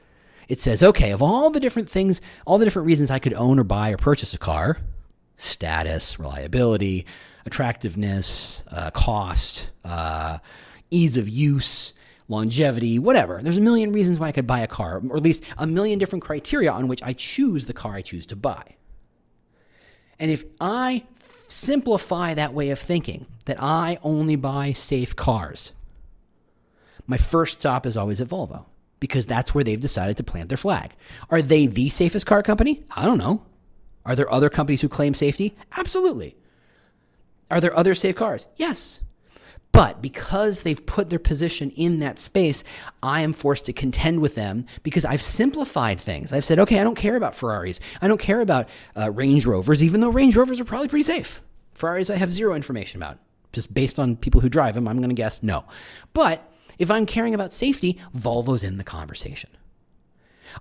it 0.49 0.61
says 0.61 0.83
okay 0.83 1.13
of 1.13 1.23
all 1.23 1.51
the 1.51 1.61
different 1.61 1.89
things 1.89 2.21
all 2.47 2.59
the 2.59 2.65
different 2.65 2.87
reasons 2.87 3.11
i 3.11 3.19
could 3.19 3.35
own 3.35 3.59
or 3.59 3.65
buy 3.65 3.91
or 3.91 3.97
purchase 3.97 4.35
a 4.35 4.39
car 4.39 4.79
status 5.37 6.19
reliability 6.19 7.07
attractiveness 7.45 8.65
uh, 8.73 8.91
cost 8.91 9.71
uh, 9.85 10.39
ease 10.91 11.17
of 11.17 11.29
use 11.29 11.95
longevity, 12.29 12.99
whatever. 12.99 13.41
There's 13.41 13.57
a 13.57 13.61
million 13.61 13.93
reasons 13.93 14.19
why 14.19 14.29
I 14.29 14.33
could 14.33 14.47
buy 14.47 14.61
a 14.61 14.67
car, 14.67 15.01
or 15.09 15.17
at 15.17 15.23
least 15.23 15.45
a 15.59 15.67
million 15.67 15.99
different 15.99 16.25
criteria 16.25 16.73
on 16.73 16.89
which 16.89 17.03
I 17.03 17.13
choose 17.13 17.67
the 17.67 17.73
car 17.73 17.95
I 17.95 18.03
choose 18.03 18.27
to 18.27 18.37
buy. 18.37 18.77
And 20.19 20.31
if 20.31 20.45
I 20.61 21.05
simplify 21.49 22.35
that 22.35 22.55
way 22.55 22.71
of 22.71 22.79
thinking, 22.79 23.27
that 23.47 23.57
I 23.61 23.99
only 24.03 24.37
buy 24.37 24.73
safe 24.73 25.15
cars, 25.17 25.73
my 27.07 27.17
first 27.17 27.61
stop 27.61 27.87
is 27.87 27.97
always 27.97 28.21
at 28.21 28.29
Volvo 28.29 28.67
because 28.99 29.27
that's 29.27 29.55
where 29.55 29.65
they've 29.65 29.81
decided 29.81 30.17
to 30.17 30.25
plant 30.25 30.49
their 30.49 30.57
flag. 30.57 30.93
Are 31.31 31.43
they 31.43 31.67
the 31.67 31.89
safest 31.89 32.27
car 32.27 32.43
company? 32.43 32.85
I 32.91 33.05
don't 33.05 33.19
know. 33.19 33.45
Are 34.05 34.17
there 34.17 34.33
other 34.33 34.51
companies 34.51 34.81
who 34.81 34.89
claim 34.89 35.15
safety? 35.15 35.57
Absolutely. 35.77 36.37
Are 37.51 37.61
there 37.61 37.77
other 37.77 37.95
safe 37.95 38.17
cars? 38.17 38.47
Yes. 38.57 39.01
But 39.77 40.01
because 40.01 40.63
they've 40.63 40.87
put 40.87 41.11
their 41.11 41.19
position 41.19 41.71
in 41.73 41.99
that 42.01 42.19
space, 42.19 42.65
I 43.03 43.21
am 43.21 43.35
forced 43.35 43.67
to 43.67 43.75
contend 43.75 44.21
with 44.21 44.35
them 44.35 44.65
because 44.83 45.05
I've 45.05 45.21
simplified 45.21 46.01
things. 46.01 46.33
I've 46.33 46.47
said, 46.47 46.59
okay, 46.61 46.81
I 46.81 46.85
don't 46.85 46.95
care 46.95 47.15
about 47.15 47.35
Ferraris. 47.35 47.79
I 48.01 48.09
don't 48.09 48.19
care 48.19 48.41
about 48.41 48.71
uh, 48.97 49.11
Range 49.11 49.45
Rovers, 49.45 49.83
even 49.83 50.01
though 50.01 50.09
Range 50.09 50.35
Rovers 50.35 50.61
are 50.61 50.65
probably 50.65 50.89
pretty 50.89 51.03
safe. 51.03 51.43
Ferraris, 51.75 52.09
I 52.09 52.17
have 52.17 52.33
zero 52.33 52.55
information 52.55 53.03
about. 53.03 53.19
Just 53.53 53.75
based 53.75 53.99
on 53.99 54.17
people 54.17 54.41
who 54.41 54.49
drive 54.49 54.75
them, 54.75 54.89
I'm 54.89 54.97
going 54.97 55.11
to 55.11 55.15
guess 55.15 55.43
no. 55.43 55.67
But 56.15 56.51
if 56.79 56.91
I'm 56.91 57.05
caring 57.05 57.35
about 57.35 57.53
safety, 57.53 57.99
Volvo's 58.17 58.65
in 58.65 58.79
the 58.79 58.85
conversation. 58.85 59.51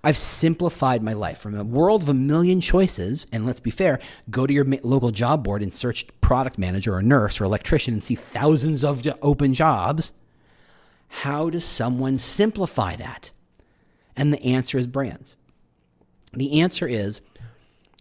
I've 0.04 0.18
simplified 0.18 1.02
my 1.02 1.14
life 1.14 1.38
from 1.38 1.56
a 1.56 1.64
world 1.64 2.04
of 2.04 2.10
a 2.10 2.14
million 2.14 2.62
choices. 2.62 3.28
And 3.32 3.46
let's 3.46 3.60
be 3.60 3.72
fair, 3.72 4.00
go 4.30 4.46
to 4.46 4.54
your 4.54 4.66
local 4.84 5.12
job 5.12 5.44
board 5.44 5.62
and 5.64 5.74
search 5.74 6.06
product 6.22 6.58
manager 6.58 6.96
or 6.96 7.02
nurse 7.02 7.40
or 7.40 7.46
electrician 7.46 7.94
and 7.94 8.04
see 8.04 8.16
thousands 8.16 8.84
of 8.84 9.06
open 9.22 9.54
jobs. 9.54 10.14
How 11.08 11.50
does 11.50 11.66
someone 11.66 12.18
simplify 12.18 12.96
that? 12.96 13.32
And 14.16 14.34
the 14.34 14.44
answer 14.44 14.78
is 14.78 14.88
brands. 14.88 15.36
The 16.34 16.60
answer 16.62 16.88
is 16.88 17.22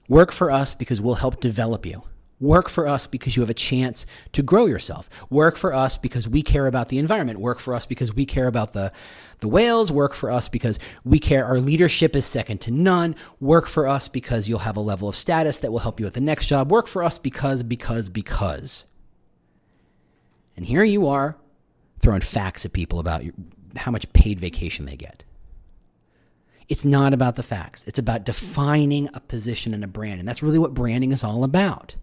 work 0.08 0.32
for 0.32 0.50
us 0.50 0.74
because 0.74 1.00
we'll 1.00 1.16
help 1.16 1.40
develop 1.40 1.86
you. 1.86 2.02
Work 2.40 2.68
for 2.68 2.88
us 2.88 3.06
because 3.06 3.36
you 3.36 3.42
have 3.42 3.50
a 3.50 3.54
chance 3.54 4.06
to 4.32 4.42
grow 4.42 4.66
yourself. 4.66 5.08
Work 5.30 5.56
for 5.56 5.72
us 5.72 5.96
because 5.96 6.28
we 6.28 6.42
care 6.42 6.66
about 6.66 6.88
the 6.88 6.98
environment. 6.98 7.38
Work 7.38 7.60
for 7.60 7.74
us 7.74 7.86
because 7.86 8.12
we 8.12 8.26
care 8.26 8.48
about 8.48 8.72
the, 8.72 8.92
the 9.38 9.48
whales. 9.48 9.92
Work 9.92 10.14
for 10.14 10.30
us 10.30 10.48
because 10.48 10.78
we 11.04 11.20
care. 11.20 11.44
Our 11.44 11.58
leadership 11.58 12.16
is 12.16 12.26
second 12.26 12.60
to 12.62 12.72
none. 12.72 13.14
Work 13.38 13.68
for 13.68 13.86
us 13.86 14.08
because 14.08 14.48
you'll 14.48 14.58
have 14.60 14.76
a 14.76 14.80
level 14.80 15.08
of 15.08 15.14
status 15.14 15.60
that 15.60 15.70
will 15.70 15.78
help 15.78 16.00
you 16.00 16.06
at 16.06 16.14
the 16.14 16.20
next 16.20 16.46
job. 16.46 16.72
Work 16.72 16.88
for 16.88 17.04
us 17.04 17.18
because, 17.18 17.62
because, 17.62 18.10
because. 18.10 18.84
And 20.56 20.66
here 20.66 20.84
you 20.84 21.06
are 21.06 21.36
throwing 22.00 22.20
facts 22.20 22.64
at 22.64 22.72
people 22.72 22.98
about 22.98 23.24
your, 23.24 23.34
how 23.76 23.92
much 23.92 24.12
paid 24.12 24.40
vacation 24.40 24.86
they 24.86 24.96
get. 24.96 25.24
It's 26.68 26.84
not 26.84 27.14
about 27.14 27.36
the 27.36 27.42
facts. 27.42 27.86
It's 27.86 27.98
about 27.98 28.24
defining 28.24 29.08
a 29.14 29.20
position 29.20 29.72
and 29.72 29.84
a 29.84 29.88
brand. 29.88 30.18
And 30.18 30.28
that's 30.28 30.42
really 30.42 30.58
what 30.58 30.74
branding 30.74 31.12
is 31.12 31.22
all 31.22 31.44
about. 31.44 31.94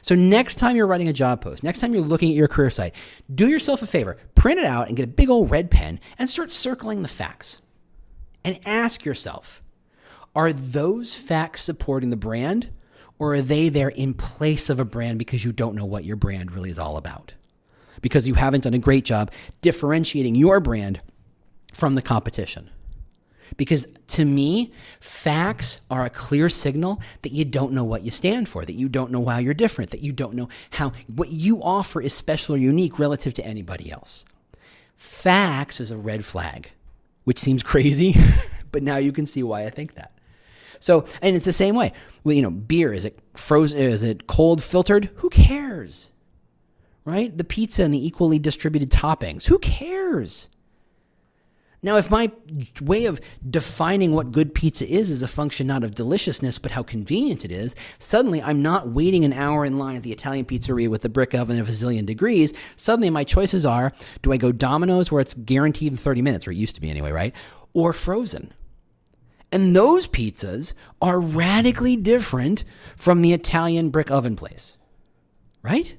So 0.00 0.14
next 0.14 0.56
time 0.56 0.76
you're 0.76 0.86
writing 0.86 1.08
a 1.08 1.12
job 1.12 1.40
post, 1.40 1.62
next 1.62 1.80
time 1.80 1.94
you're 1.94 2.02
looking 2.02 2.30
at 2.30 2.36
your 2.36 2.48
career 2.48 2.70
site, 2.70 2.94
do 3.34 3.48
yourself 3.48 3.82
a 3.82 3.86
favor, 3.86 4.16
print 4.34 4.58
it 4.58 4.64
out 4.64 4.88
and 4.88 4.96
get 4.96 5.04
a 5.04 5.08
big 5.08 5.30
old 5.30 5.50
red 5.50 5.70
pen 5.70 6.00
and 6.18 6.28
start 6.28 6.50
circling 6.52 7.02
the 7.02 7.08
facts. 7.08 7.58
And 8.44 8.60
ask 8.64 9.04
yourself, 9.04 9.60
are 10.34 10.52
those 10.52 11.14
facts 11.14 11.62
supporting 11.62 12.10
the 12.10 12.16
brand 12.16 12.70
or 13.18 13.34
are 13.34 13.42
they 13.42 13.68
there 13.68 13.88
in 13.88 14.14
place 14.14 14.70
of 14.70 14.78
a 14.78 14.84
brand 14.84 15.18
because 15.18 15.44
you 15.44 15.52
don't 15.52 15.74
know 15.74 15.84
what 15.84 16.04
your 16.04 16.16
brand 16.16 16.52
really 16.52 16.70
is 16.70 16.78
all 16.78 16.96
about? 16.96 17.34
Because 18.00 18.26
you 18.26 18.34
haven't 18.34 18.64
done 18.64 18.74
a 18.74 18.78
great 18.78 19.04
job 19.04 19.32
differentiating 19.60 20.36
your 20.36 20.60
brand 20.60 21.00
from 21.72 21.94
the 21.94 22.02
competition. 22.02 22.70
Because 23.56 23.86
to 24.08 24.24
me, 24.24 24.72
facts 25.00 25.80
are 25.90 26.04
a 26.04 26.10
clear 26.10 26.48
signal 26.48 27.00
that 27.22 27.32
you 27.32 27.44
don't 27.44 27.72
know 27.72 27.84
what 27.84 28.02
you 28.02 28.10
stand 28.10 28.48
for, 28.48 28.64
that 28.64 28.74
you 28.74 28.88
don't 28.88 29.10
know 29.10 29.20
why 29.20 29.40
you're 29.40 29.54
different, 29.54 29.90
that 29.90 30.02
you 30.02 30.12
don't 30.12 30.34
know 30.34 30.48
how 30.70 30.92
what 31.14 31.30
you 31.30 31.62
offer 31.62 32.00
is 32.00 32.12
special 32.12 32.54
or 32.54 32.58
unique 32.58 32.98
relative 32.98 33.34
to 33.34 33.46
anybody 33.46 33.90
else. 33.90 34.24
Facts 34.96 35.80
is 35.80 35.90
a 35.90 35.96
red 35.96 36.24
flag, 36.24 36.70
which 37.24 37.38
seems 37.38 37.62
crazy, 37.62 38.16
but 38.72 38.82
now 38.82 38.96
you 38.96 39.12
can 39.12 39.26
see 39.26 39.42
why 39.42 39.64
I 39.64 39.70
think 39.70 39.94
that. 39.94 40.12
So, 40.80 41.06
and 41.22 41.34
it's 41.34 41.44
the 41.44 41.52
same 41.52 41.74
way. 41.74 41.92
Well, 42.24 42.34
you 42.34 42.42
know, 42.42 42.50
beer 42.50 42.92
is 42.92 43.04
it 43.04 43.18
frozen? 43.34 43.78
Is 43.78 44.02
it 44.02 44.26
cold 44.26 44.62
filtered? 44.62 45.10
Who 45.16 45.30
cares? 45.30 46.10
Right? 47.04 47.36
The 47.36 47.44
pizza 47.44 47.84
and 47.84 47.94
the 47.94 48.06
equally 48.06 48.38
distributed 48.38 48.90
toppings. 48.90 49.44
Who 49.44 49.58
cares? 49.58 50.48
Now, 51.80 51.96
if 51.96 52.10
my 52.10 52.32
way 52.80 53.04
of 53.04 53.20
defining 53.48 54.12
what 54.12 54.32
good 54.32 54.52
pizza 54.52 54.88
is 54.88 55.10
is 55.10 55.22
a 55.22 55.28
function 55.28 55.68
not 55.68 55.84
of 55.84 55.94
deliciousness, 55.94 56.58
but 56.58 56.72
how 56.72 56.82
convenient 56.82 57.44
it 57.44 57.52
is, 57.52 57.76
suddenly 58.00 58.42
I'm 58.42 58.62
not 58.62 58.88
waiting 58.88 59.24
an 59.24 59.32
hour 59.32 59.64
in 59.64 59.78
line 59.78 59.96
at 59.96 60.02
the 60.02 60.10
Italian 60.10 60.44
pizzeria 60.44 60.88
with 60.88 61.02
the 61.02 61.08
brick 61.08 61.34
oven 61.34 61.60
of 61.60 61.68
a 61.68 61.72
zillion 61.72 62.04
degrees. 62.04 62.52
Suddenly 62.74 63.10
my 63.10 63.22
choices 63.22 63.64
are 63.64 63.92
do 64.22 64.32
I 64.32 64.36
go 64.38 64.50
Domino's 64.50 65.12
where 65.12 65.20
it's 65.20 65.34
guaranteed 65.34 65.92
in 65.92 65.98
30 65.98 66.22
minutes, 66.22 66.48
or 66.48 66.50
it 66.50 66.56
used 66.56 66.74
to 66.74 66.80
be 66.80 66.90
anyway, 66.90 67.12
right? 67.12 67.34
Or 67.74 67.92
frozen. 67.92 68.52
And 69.52 69.74
those 69.74 70.08
pizzas 70.08 70.74
are 71.00 71.20
radically 71.20 71.96
different 71.96 72.64
from 72.96 73.22
the 73.22 73.32
Italian 73.32 73.90
brick 73.90 74.10
oven 74.10 74.36
place, 74.36 74.76
right? 75.62 75.96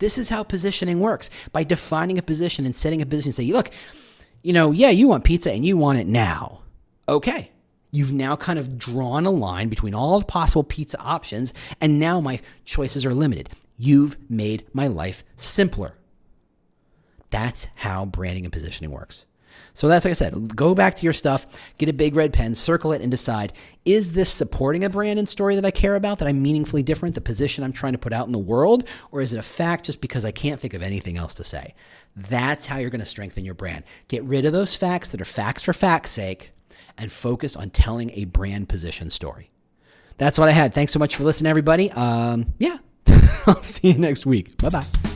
This 0.00 0.18
is 0.18 0.28
how 0.28 0.42
positioning 0.42 1.00
works. 1.00 1.30
By 1.52 1.64
defining 1.64 2.18
a 2.18 2.22
position 2.22 2.66
and 2.66 2.74
setting 2.74 3.00
a 3.00 3.06
position, 3.06 3.28
and 3.28 3.34
say, 3.34 3.52
look, 3.52 3.70
you 4.42 4.52
know, 4.52 4.70
yeah, 4.70 4.90
you 4.90 5.08
want 5.08 5.24
pizza 5.24 5.52
and 5.52 5.64
you 5.64 5.76
want 5.76 5.98
it 5.98 6.06
now. 6.06 6.60
Okay. 7.08 7.50
You've 7.90 8.12
now 8.12 8.36
kind 8.36 8.58
of 8.58 8.78
drawn 8.78 9.24
a 9.24 9.30
line 9.30 9.68
between 9.68 9.94
all 9.94 10.18
the 10.18 10.26
possible 10.26 10.62
pizza 10.62 11.00
options, 11.00 11.54
and 11.80 11.98
now 11.98 12.20
my 12.20 12.40
choices 12.64 13.06
are 13.06 13.14
limited. 13.14 13.48
You've 13.78 14.16
made 14.30 14.66
my 14.72 14.88
life 14.88 15.24
simpler. 15.36 15.94
That's 17.30 17.68
how 17.76 18.04
branding 18.04 18.44
and 18.44 18.52
positioning 18.52 18.90
works. 18.90 19.24
So 19.78 19.86
that's 19.86 20.04
like 20.04 20.10
I 20.10 20.14
said, 20.14 20.56
go 20.56 20.74
back 20.74 20.96
to 20.96 21.04
your 21.04 21.12
stuff, 21.12 21.46
get 21.78 21.88
a 21.88 21.92
big 21.92 22.16
red 22.16 22.32
pen, 22.32 22.56
circle 22.56 22.92
it, 22.92 23.00
and 23.00 23.12
decide 23.12 23.52
is 23.84 24.10
this 24.10 24.28
supporting 24.28 24.82
a 24.82 24.90
brand 24.90 25.20
and 25.20 25.28
story 25.28 25.54
that 25.54 25.64
I 25.64 25.70
care 25.70 25.94
about, 25.94 26.18
that 26.18 26.26
I'm 26.26 26.42
meaningfully 26.42 26.82
different, 26.82 27.14
the 27.14 27.20
position 27.20 27.62
I'm 27.62 27.72
trying 27.72 27.92
to 27.92 27.98
put 27.98 28.12
out 28.12 28.26
in 28.26 28.32
the 28.32 28.40
world, 28.40 28.88
or 29.12 29.20
is 29.20 29.32
it 29.32 29.38
a 29.38 29.42
fact 29.42 29.86
just 29.86 30.00
because 30.00 30.24
I 30.24 30.32
can't 30.32 30.58
think 30.58 30.74
of 30.74 30.82
anything 30.82 31.16
else 31.16 31.32
to 31.34 31.44
say? 31.44 31.76
That's 32.16 32.66
how 32.66 32.78
you're 32.78 32.90
going 32.90 33.02
to 33.02 33.06
strengthen 33.06 33.44
your 33.44 33.54
brand. 33.54 33.84
Get 34.08 34.24
rid 34.24 34.46
of 34.46 34.52
those 34.52 34.74
facts 34.74 35.12
that 35.12 35.20
are 35.20 35.24
facts 35.24 35.62
for 35.62 35.72
fact's 35.72 36.10
sake 36.10 36.50
and 36.98 37.12
focus 37.12 37.54
on 37.54 37.70
telling 37.70 38.10
a 38.14 38.24
brand 38.24 38.68
position 38.68 39.10
story. 39.10 39.52
That's 40.16 40.40
what 40.40 40.48
I 40.48 40.52
had. 40.52 40.74
Thanks 40.74 40.92
so 40.92 40.98
much 40.98 41.14
for 41.14 41.22
listening, 41.22 41.50
everybody. 41.50 41.92
Um, 41.92 42.52
yeah, 42.58 42.78
I'll 43.46 43.62
see 43.62 43.92
you 43.92 43.98
next 43.98 44.26
week. 44.26 44.58
Bye 44.58 44.70
bye. 44.70 45.07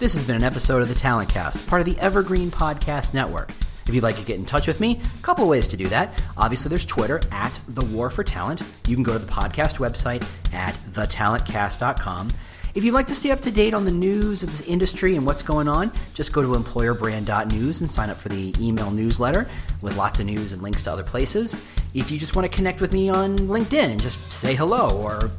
This 0.00 0.14
has 0.14 0.26
been 0.26 0.36
an 0.36 0.44
episode 0.44 0.80
of 0.80 0.88
the 0.88 0.94
Talent 0.94 1.28
Cast, 1.28 1.68
part 1.68 1.82
of 1.82 1.86
the 1.86 2.00
Evergreen 2.00 2.48
Podcast 2.48 3.12
Network. 3.12 3.50
If 3.50 3.90
you'd 3.92 4.02
like 4.02 4.16
to 4.16 4.24
get 4.24 4.38
in 4.38 4.46
touch 4.46 4.66
with 4.66 4.80
me, 4.80 4.98
a 4.98 5.22
couple 5.22 5.46
ways 5.46 5.68
to 5.68 5.76
do 5.76 5.88
that. 5.88 6.24
Obviously, 6.38 6.70
there's 6.70 6.86
Twitter 6.86 7.20
at 7.30 7.60
The 7.68 7.84
War 7.94 8.08
for 8.08 8.24
Talent. 8.24 8.62
You 8.88 8.96
can 8.96 9.02
go 9.02 9.12
to 9.12 9.18
the 9.18 9.30
podcast 9.30 9.76
website 9.76 10.26
at 10.54 10.72
thetalentcast.com. 10.94 12.32
If 12.74 12.82
you'd 12.82 12.94
like 12.94 13.08
to 13.08 13.14
stay 13.14 13.30
up 13.30 13.40
to 13.40 13.50
date 13.50 13.74
on 13.74 13.84
the 13.84 13.90
news 13.90 14.42
of 14.42 14.50
this 14.50 14.62
industry 14.62 15.16
and 15.16 15.26
what's 15.26 15.42
going 15.42 15.68
on, 15.68 15.92
just 16.14 16.32
go 16.32 16.40
to 16.40 16.48
employerbrand.news 16.58 17.82
and 17.82 17.90
sign 17.90 18.08
up 18.08 18.16
for 18.16 18.30
the 18.30 18.54
email 18.58 18.90
newsletter 18.90 19.50
with 19.82 19.98
lots 19.98 20.18
of 20.18 20.24
news 20.24 20.54
and 20.54 20.62
links 20.62 20.82
to 20.84 20.92
other 20.92 21.04
places. 21.04 21.52
If 21.92 22.10
you 22.10 22.18
just 22.18 22.34
want 22.34 22.50
to 22.50 22.56
connect 22.56 22.80
with 22.80 22.94
me 22.94 23.10
on 23.10 23.36
LinkedIn 23.36 23.90
and 23.90 24.00
just 24.00 24.32
say 24.32 24.54
hello 24.54 24.98
or 24.98 25.30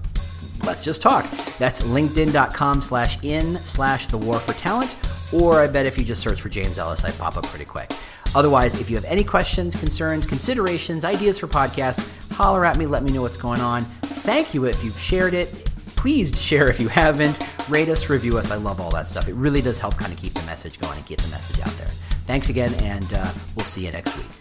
let's 0.65 0.83
just 0.83 1.01
talk. 1.01 1.29
That's 1.57 1.81
linkedin.com 1.81 2.81
slash 2.81 3.23
in 3.23 3.55
slash 3.55 4.07
the 4.07 4.17
war 4.17 4.39
for 4.39 4.53
talent. 4.53 4.95
Or 5.33 5.61
I 5.61 5.67
bet 5.67 5.85
if 5.85 5.97
you 5.97 6.03
just 6.03 6.21
search 6.21 6.41
for 6.41 6.49
James 6.49 6.77
Ellis, 6.77 7.03
I 7.03 7.11
pop 7.11 7.37
up 7.37 7.45
pretty 7.45 7.65
quick. 7.65 7.89
Otherwise, 8.35 8.79
if 8.79 8.89
you 8.89 8.95
have 8.95 9.05
any 9.05 9.23
questions, 9.23 9.75
concerns, 9.75 10.25
considerations, 10.25 11.03
ideas 11.03 11.37
for 11.37 11.47
podcasts, 11.47 12.31
holler 12.31 12.65
at 12.65 12.77
me, 12.77 12.85
let 12.85 13.03
me 13.03 13.11
know 13.11 13.21
what's 13.21 13.37
going 13.37 13.61
on. 13.61 13.81
Thank 13.81 14.53
you 14.53 14.65
if 14.65 14.83
you've 14.83 14.97
shared 14.97 15.33
it. 15.33 15.47
Please 15.95 16.41
share 16.41 16.69
if 16.69 16.79
you 16.79 16.87
haven't. 16.87 17.39
Rate 17.69 17.89
us, 17.89 18.09
review 18.09 18.37
us. 18.37 18.51
I 18.51 18.55
love 18.55 18.79
all 18.79 18.91
that 18.91 19.07
stuff. 19.07 19.27
It 19.27 19.35
really 19.35 19.61
does 19.61 19.77
help 19.77 19.97
kind 19.97 20.11
of 20.11 20.19
keep 20.19 20.33
the 20.33 20.43
message 20.43 20.79
going 20.79 20.97
and 20.97 21.05
get 21.05 21.19
the 21.19 21.29
message 21.29 21.59
out 21.59 21.73
there. 21.73 21.87
Thanks 22.25 22.49
again, 22.49 22.73
and 22.75 23.13
uh, 23.13 23.31
we'll 23.55 23.65
see 23.65 23.85
you 23.85 23.91
next 23.91 24.17
week. 24.17 24.40